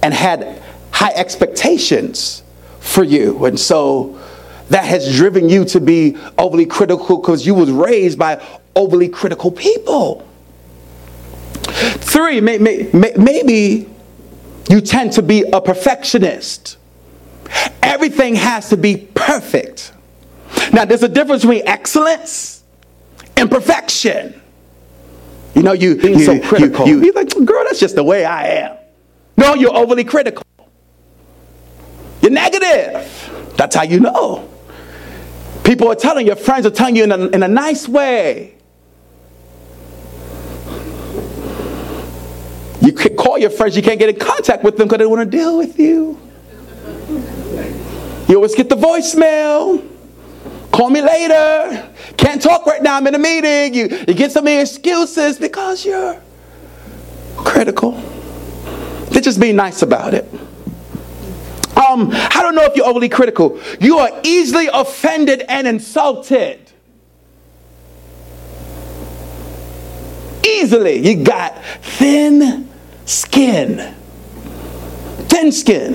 [0.01, 0.61] and had
[0.91, 2.43] high expectations
[2.79, 3.45] for you.
[3.45, 4.19] And so
[4.73, 8.43] that has driven you to be overly critical because you was raised by
[8.75, 10.27] overly critical people.
[11.53, 13.87] Three, may, may, maybe
[14.71, 16.77] you tend to be a perfectionist.
[17.83, 19.93] Everything has to be perfect.
[20.71, 22.63] Now, there's a difference between excellence
[23.37, 24.41] and perfection.
[25.53, 26.87] You know, you, Being you, so critical.
[26.87, 28.77] You, you, you're like, girl, that's just the way I am.
[29.37, 30.43] No, you're overly critical.
[32.23, 33.53] You're negative.
[33.55, 34.49] That's how you know.
[35.63, 38.55] People are telling your friends are telling you in a, in a nice way.
[42.81, 45.31] You can call your friends, you can't get in contact with them because they want
[45.31, 46.19] to deal with you.
[48.27, 49.89] You always get the voicemail.
[50.71, 51.93] Call me later.
[52.17, 52.97] Can't talk right now.
[52.97, 53.73] I'm in a meeting.
[53.73, 56.21] You, you get so many excuses because you're
[57.37, 57.91] critical.
[59.11, 60.22] They're just being nice about it.
[61.93, 63.59] Um, I don't know if you're overly critical.
[63.79, 66.59] You are easily offended and insulted.
[70.45, 71.07] Easily.
[71.07, 72.67] You got thin
[73.05, 73.93] skin.
[75.29, 75.93] Thin skin.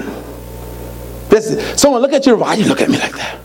[1.31, 2.37] This, someone look at you.
[2.37, 3.41] Why you look at me like that?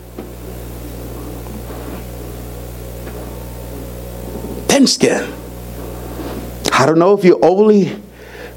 [4.68, 5.32] Thin skin.
[6.72, 8.00] I don't know if you're overly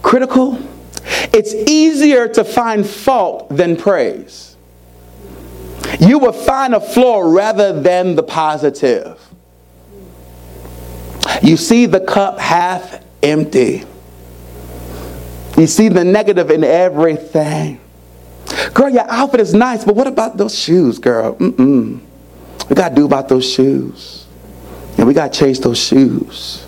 [0.04, 0.60] critical.
[1.34, 4.56] It's easier to find fault than praise.
[6.00, 9.20] You will find a flaw rather than the positive.
[11.42, 13.84] You see the cup half empty.
[15.58, 17.80] You see the negative in everything.
[18.74, 21.36] Girl, your outfit is nice, but what about those shoes, girl?
[21.36, 22.00] Mm-mm.
[22.70, 24.26] We got to do about those shoes.
[24.98, 26.66] And we got to chase those shoes.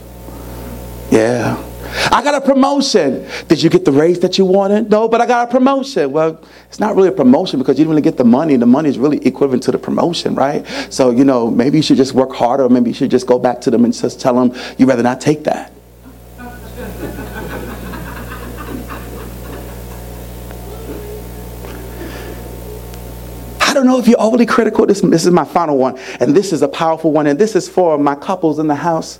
[1.11, 1.63] Yeah.
[2.11, 3.27] I got a promotion.
[3.47, 4.89] Did you get the raise that you wanted?
[4.89, 6.11] No, but I got a promotion.
[6.11, 8.55] Well, it's not really a promotion because you didn't really get the money.
[8.55, 10.65] The money is really equivalent to the promotion, right?
[10.89, 12.63] So, you know, maybe you should just work harder.
[12.63, 15.03] Or maybe you should just go back to them and just tell them you'd rather
[15.03, 15.71] not take that.
[23.61, 24.85] I don't know if you're overly critical.
[24.85, 25.97] This, this is my final one.
[26.19, 27.27] And this is a powerful one.
[27.27, 29.19] And this is for my couples in the house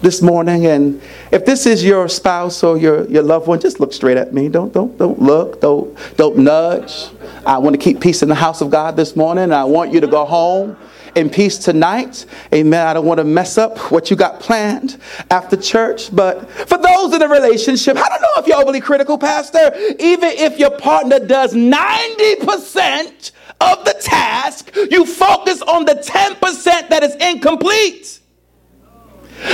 [0.00, 0.66] this morning.
[0.66, 1.00] And
[1.32, 4.48] if this is your spouse or your, your loved one, just look straight at me.
[4.48, 5.60] Don't, don't, don't look.
[5.60, 7.08] Don't, don't nudge.
[7.46, 9.52] I want to keep peace in the house of God this morning.
[9.52, 10.76] I want you to go home
[11.14, 12.26] in peace tonight.
[12.52, 12.86] Amen.
[12.86, 14.98] I don't want to mess up what you got planned
[15.30, 16.14] after church.
[16.14, 19.72] But for those in a relationship, I don't know if you're overly critical, Pastor.
[19.98, 27.02] Even if your partner does 90% of the task, you focus on the 10% that
[27.02, 28.20] is incomplete.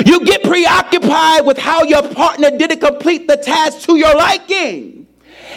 [0.04, 5.06] You get preoccupied with how your partner didn't complete the task to your liking.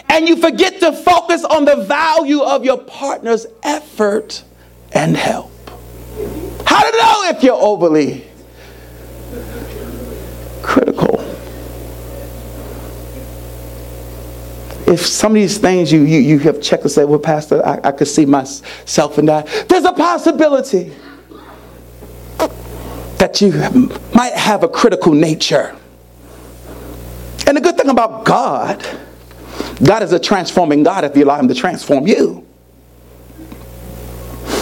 [0.08, 4.42] And you forget to focus on the value of your partner's effort
[4.92, 5.50] and help.
[6.66, 8.24] How to know if you're overly
[10.62, 11.20] critical?
[14.86, 17.80] If some of these things you, you, you have checked and said, well, Pastor, I,
[17.84, 20.92] I could see myself in that, there's a possibility
[23.18, 23.52] that you
[24.14, 25.76] might have a critical nature.
[27.46, 28.86] And the good thing about God,
[29.82, 32.46] God is a transforming God if you allow Him to transform you.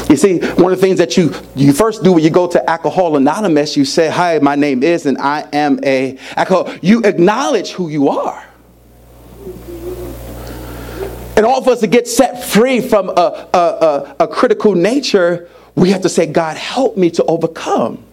[0.08, 2.68] You see, one of the things that you, you first do when you go to
[2.68, 6.70] Alcohol Anonymous, you say, Hi, my name is, and I am a alcohol.
[6.82, 8.44] You acknowledge who you are.
[11.34, 15.48] And all of us to get set free from a, a, a, a critical nature,
[15.74, 18.04] we have to say, God, help me to overcome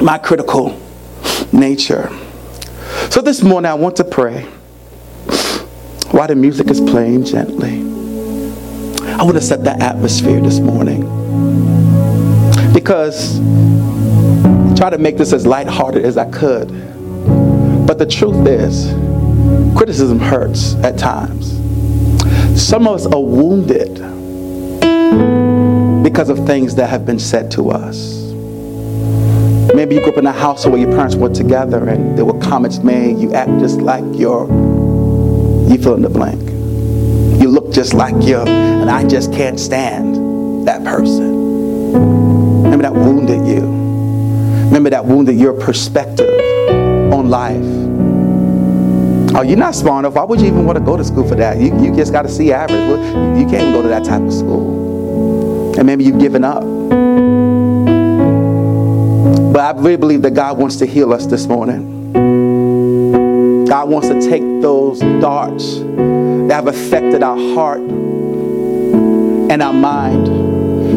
[0.00, 0.80] my critical
[1.52, 2.10] nature.
[3.10, 4.42] So this morning I want to pray
[6.10, 7.80] while the music is playing gently.
[9.12, 11.02] I want to set the atmosphere this morning.
[12.72, 16.68] Because I try to make this as lighthearted as I could.
[17.86, 18.86] But the truth is,
[19.76, 21.50] criticism hurts at times.
[22.60, 23.94] Some of us are wounded
[26.02, 28.19] because of things that have been said to us.
[29.80, 32.38] Maybe you grew up in a household where your parents were together and there were
[32.38, 36.38] comments made, you act just like your, you fill in the blank.
[37.40, 41.92] You look just like your, and I just can't stand that person.
[42.62, 43.62] Remember that wounded you.
[44.66, 46.28] Remember that wounded your perspective
[47.10, 47.64] on life.
[49.34, 50.12] Oh, you're not smart enough.
[50.12, 51.56] Why would you even want to go to school for that?
[51.56, 52.86] You, you just got to see average.
[53.40, 55.74] You can't go to that type of school.
[55.78, 56.64] And maybe you've given up.
[59.60, 62.14] But I really believe that God wants to heal us this morning.
[63.66, 70.26] God wants to take those darts that have affected our heart and our mind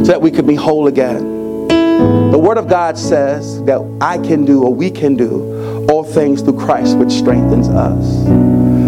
[0.06, 1.68] so that we could be whole again.
[1.68, 6.42] The Word of God says that I can do or we can do all things
[6.42, 8.24] through Christ, which strengthens us.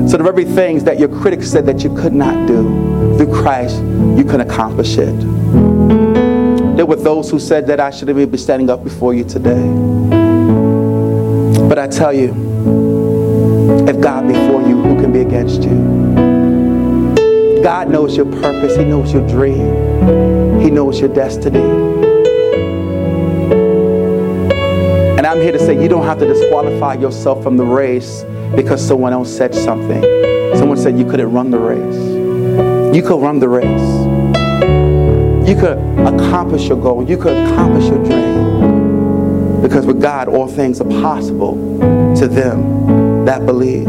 [0.10, 2.64] So the very things that your critics said that you could not do,
[3.18, 3.76] through Christ,
[4.16, 5.75] you can accomplish it.
[6.76, 9.66] There were those who said that I shouldn't be standing up before you today.
[11.70, 12.32] But I tell you,
[13.88, 17.64] if God before you, who can be against you?
[17.64, 18.76] God knows your purpose.
[18.76, 20.60] He knows your dream.
[20.60, 21.62] He knows your destiny.
[25.18, 28.86] And I'm here to say you don't have to disqualify yourself from the race because
[28.86, 30.04] someone else said something.
[30.58, 32.94] Someone said you couldn't run the race.
[32.94, 34.25] You could run the race.
[35.46, 37.08] You could accomplish your goal.
[37.08, 39.62] You could accomplish your dream.
[39.62, 41.54] Because with God, all things are possible
[42.18, 43.86] to them that believe.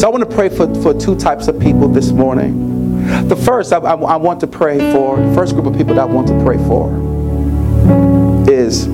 [0.00, 3.28] So I want to pray for, for two types of people this morning.
[3.28, 6.02] The first, I, I, I want to pray for, the first group of people that
[6.02, 6.90] I want to pray for
[8.50, 8.86] is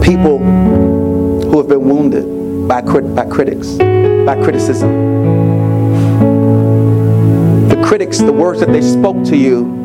[0.00, 4.90] people who have been wounded by, crit, by critics, by criticism.
[7.68, 9.79] The critics, the words that they spoke to you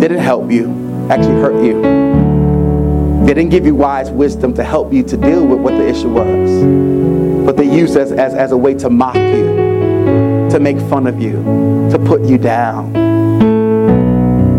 [0.00, 1.80] didn't help you, actually hurt you.
[3.26, 6.08] They didn't give you wise wisdom to help you to deal with what the issue
[6.08, 7.46] was.
[7.46, 11.20] But they used as, as, as a way to mock you to make fun of
[11.20, 11.32] you,
[11.90, 12.94] to put you down.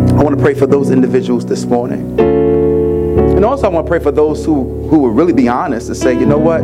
[0.10, 2.20] I want to pray for those individuals this morning.
[2.20, 5.98] And also, I want to pray for those who, who will really be honest and
[5.98, 6.62] say, you know what?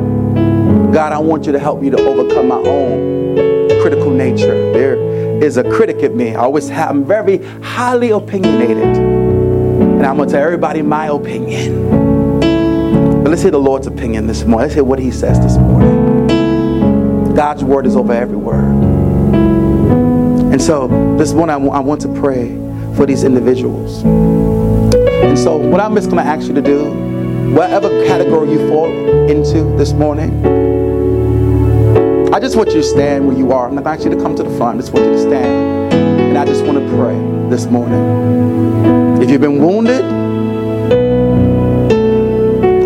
[0.94, 3.19] God, I want you to help me to overcome my own
[3.82, 4.72] critical nature.
[4.74, 4.96] There
[5.44, 6.36] is a critic in me.
[6.36, 8.98] I always have, I'm very highly opinionated.
[8.98, 12.40] And I'm going to tell everybody my opinion.
[13.24, 14.62] But let's hear the Lord's opinion this morning.
[14.62, 16.28] Let's hear what he says this morning.
[17.36, 18.74] God's word is over every word.
[20.52, 22.56] And so this morning, I, w- I want to pray
[22.96, 24.04] for these individuals.
[24.04, 26.86] And so, what I'm just going to ask you to do,
[27.54, 28.90] whatever category you fall
[29.30, 30.32] into this morning,
[32.40, 33.68] I just want you to stand where you are.
[33.68, 34.78] I'm not going to ask you to come to the front.
[34.78, 35.94] I just want you to stand.
[35.94, 37.16] And I just want to pray
[37.50, 39.22] this morning.
[39.22, 40.06] If you've been wounded,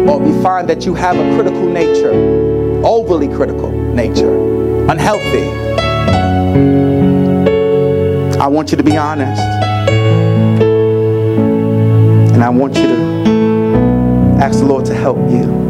[0.09, 2.13] or if you find that you have a critical nature,
[2.83, 4.33] overly critical nature,
[4.89, 5.51] unhealthy,
[8.39, 9.39] I want you to be honest.
[12.33, 15.61] And I want you to ask the Lord to help you.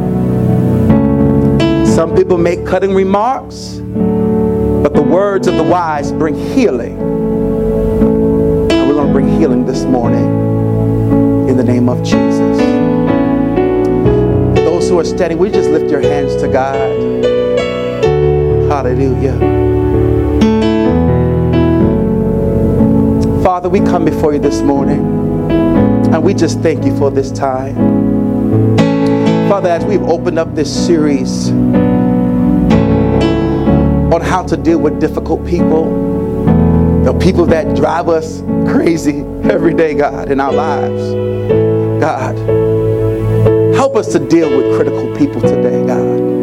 [1.85, 6.97] Some people make cutting remarks, but the words of the wise bring healing.
[8.71, 12.57] And we're going to bring healing this morning in the name of Jesus.
[14.55, 16.75] Those who are standing, we just lift your hands to God.
[18.69, 19.37] Hallelujah.
[23.43, 25.05] Father, we come before you this morning
[25.51, 27.75] and we just thank you for this time.
[29.49, 31.51] Father, as we've opened up this series
[34.13, 35.85] on how to deal with difficult people,
[37.03, 41.11] the people that drive us crazy every day, God, in our lives.
[41.99, 42.37] God,
[43.75, 46.33] help us to deal with critical people today, God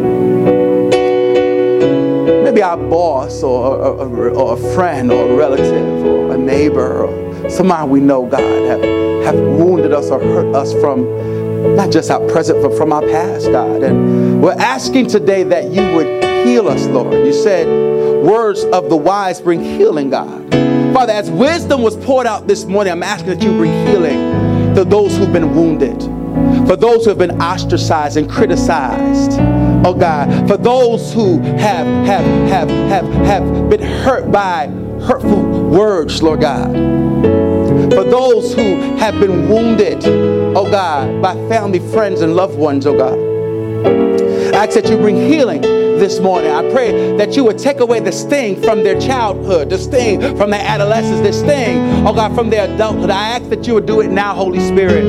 [2.43, 7.49] maybe our boss or, or, or, a friend or a relative or a neighbor or
[7.49, 8.81] someone we know, God, have,
[9.23, 11.05] have wounded us or hurt us from
[11.77, 13.83] not just our present, but from our past, God.
[13.83, 17.13] And we're asking today that you would heal us, Lord.
[17.13, 17.67] You said,
[18.23, 20.51] words of the wise bring healing, God.
[20.93, 24.83] Father, as wisdom was poured out this morning, I'm asking that you bring healing to
[24.83, 26.01] those who've been wounded,
[26.67, 29.39] for those who have been ostracized and criticized
[29.85, 34.67] oh God, for those who have have have have have been hurt by
[35.01, 36.71] hurtful words, Lord God.
[37.91, 40.03] For those who have been wounded,
[40.55, 43.30] oh God, by family, friends, and loved ones, oh God.
[43.85, 46.51] I ask that you bring healing this morning.
[46.51, 50.49] I pray that you would take away the sting from their childhood, the sting from
[50.49, 53.09] their adolescence, the sting, oh God, from their adulthood.
[53.09, 55.05] I ask that you would do it now, Holy Spirit.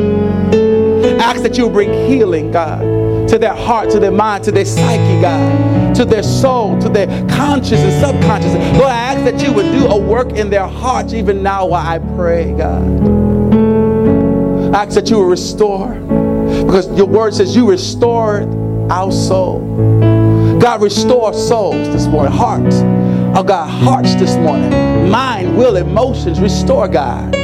[1.21, 2.81] I ask that you would bring healing, God,
[3.29, 7.07] to their heart, to their mind, to their psyche, God, to their soul, to their
[7.29, 8.53] conscious and subconscious.
[8.79, 11.87] Lord, I ask that you would do a work in their hearts even now while
[11.87, 12.85] I pray, God.
[14.75, 18.49] I ask that you would restore, because your word says you restored
[18.93, 19.61] our soul.
[20.61, 22.77] God, restore souls this morning, hearts.
[23.35, 24.71] Oh God, hearts this morning,
[25.11, 27.35] mind, will, emotions, restore God.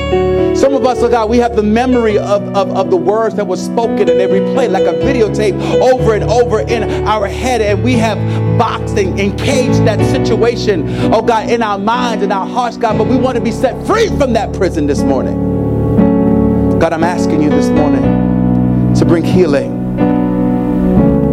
[0.54, 3.46] Some of us, oh God, we have the memory of, of, of the words that
[3.46, 7.62] were spoken and they replay like a videotape over and over in our head.
[7.62, 8.18] And we have
[8.58, 12.98] boxed and encaged that situation, oh God, in our minds and our hearts, God.
[12.98, 16.78] But we want to be set free from that prison this morning.
[16.78, 19.77] God, I'm asking you this morning to bring healing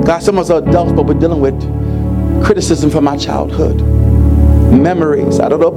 [0.06, 1.60] God, some of us are adults, but we're dealing with
[2.46, 3.82] criticism from our childhood,
[4.72, 5.40] memories.
[5.40, 5.70] I don't know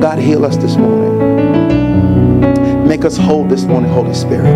[0.00, 1.18] God, heal us this morning.
[2.86, 4.54] Make us whole this morning, Holy Spirit.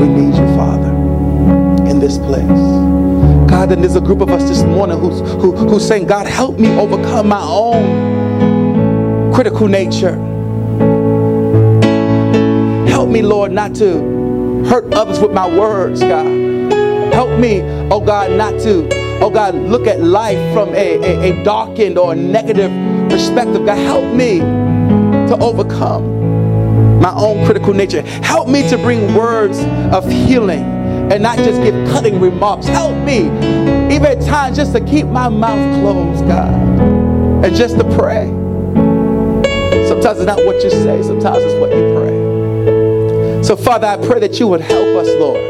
[0.00, 0.90] We need you, Father,
[1.90, 2.46] in this place.
[3.50, 6.60] God, and there's a group of us this morning who's, who, who's saying, God, help
[6.60, 10.14] me overcome my own critical nature
[13.14, 16.26] me, Lord, not to hurt others with my words, God.
[17.12, 17.60] Help me,
[17.92, 18.88] oh God, not to,
[19.22, 22.72] oh God, look at life from a, a, a darkened or a negative
[23.08, 23.64] perspective.
[23.64, 28.02] God, help me to overcome my own critical nature.
[28.02, 29.60] Help me to bring words
[29.94, 30.64] of healing
[31.12, 32.66] and not just give cutting remarks.
[32.66, 33.26] Help me,
[33.94, 36.52] even at times, just to keep my mouth closed, God,
[37.44, 38.26] and just to pray.
[39.86, 42.23] Sometimes it's not what you say, sometimes it's what you pray.
[43.64, 45.40] Father, I pray that you would help us, Lord,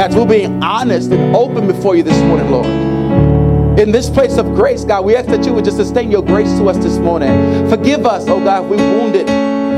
[0.00, 3.78] as we're being honest and open before you this morning, Lord.
[3.78, 6.50] In this place of grace, God, we ask that you would just sustain your grace
[6.56, 7.68] to us this morning.
[7.68, 9.26] Forgive us, oh God, if we wounded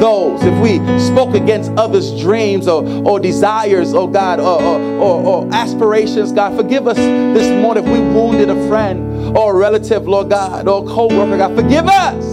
[0.01, 5.53] those, if we spoke against others' dreams or, or desires, oh God, or, or, or,
[5.53, 6.57] aspirations, God.
[6.57, 10.85] Forgive us this morning if we wounded a friend or a relative, Lord God, or
[10.85, 11.57] a co worker, God.
[11.57, 12.25] Forgive us.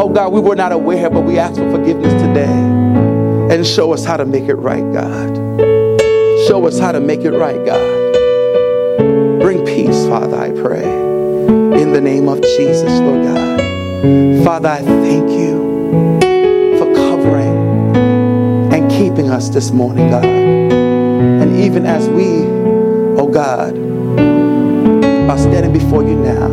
[0.00, 2.87] Oh God, we were not aware, but we ask for forgiveness today
[3.50, 5.36] and show us how to make it right, God.
[6.46, 9.40] Show us how to make it right, God.
[9.40, 10.84] Bring peace, Father, I pray.
[10.84, 14.44] In the name of Jesus, Lord God.
[14.44, 16.20] Father, I thank you
[16.78, 17.96] for covering
[18.72, 20.24] and keeping us this morning, God.
[20.24, 22.44] And even as we,
[23.18, 23.76] oh God,
[25.30, 26.48] are standing before you now,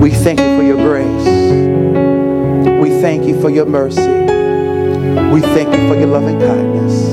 [0.00, 1.26] we thank you for your grace.
[2.80, 4.23] We thank you for your mercy.
[5.32, 7.12] We thank you for your loving kindness.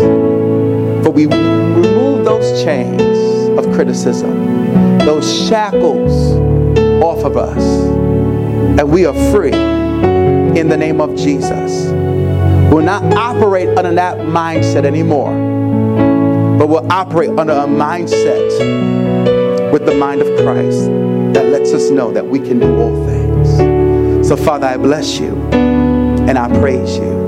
[1.06, 3.02] For we remove those chains
[3.58, 6.34] of criticism, those shackles
[7.04, 7.64] off of us,
[8.80, 11.90] and we are free in the name of Jesus.
[12.72, 15.32] We'll not operate under that mindset anymore,
[16.58, 20.86] but we'll operate under a mindset with the mind of Christ
[21.34, 24.28] that lets us know that we can do all things.
[24.28, 27.21] So, Father, I bless you and I praise you.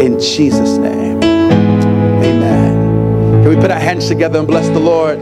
[0.00, 3.42] In Jesus' name, amen.
[3.42, 5.18] Can we put our hands together and bless the Lord?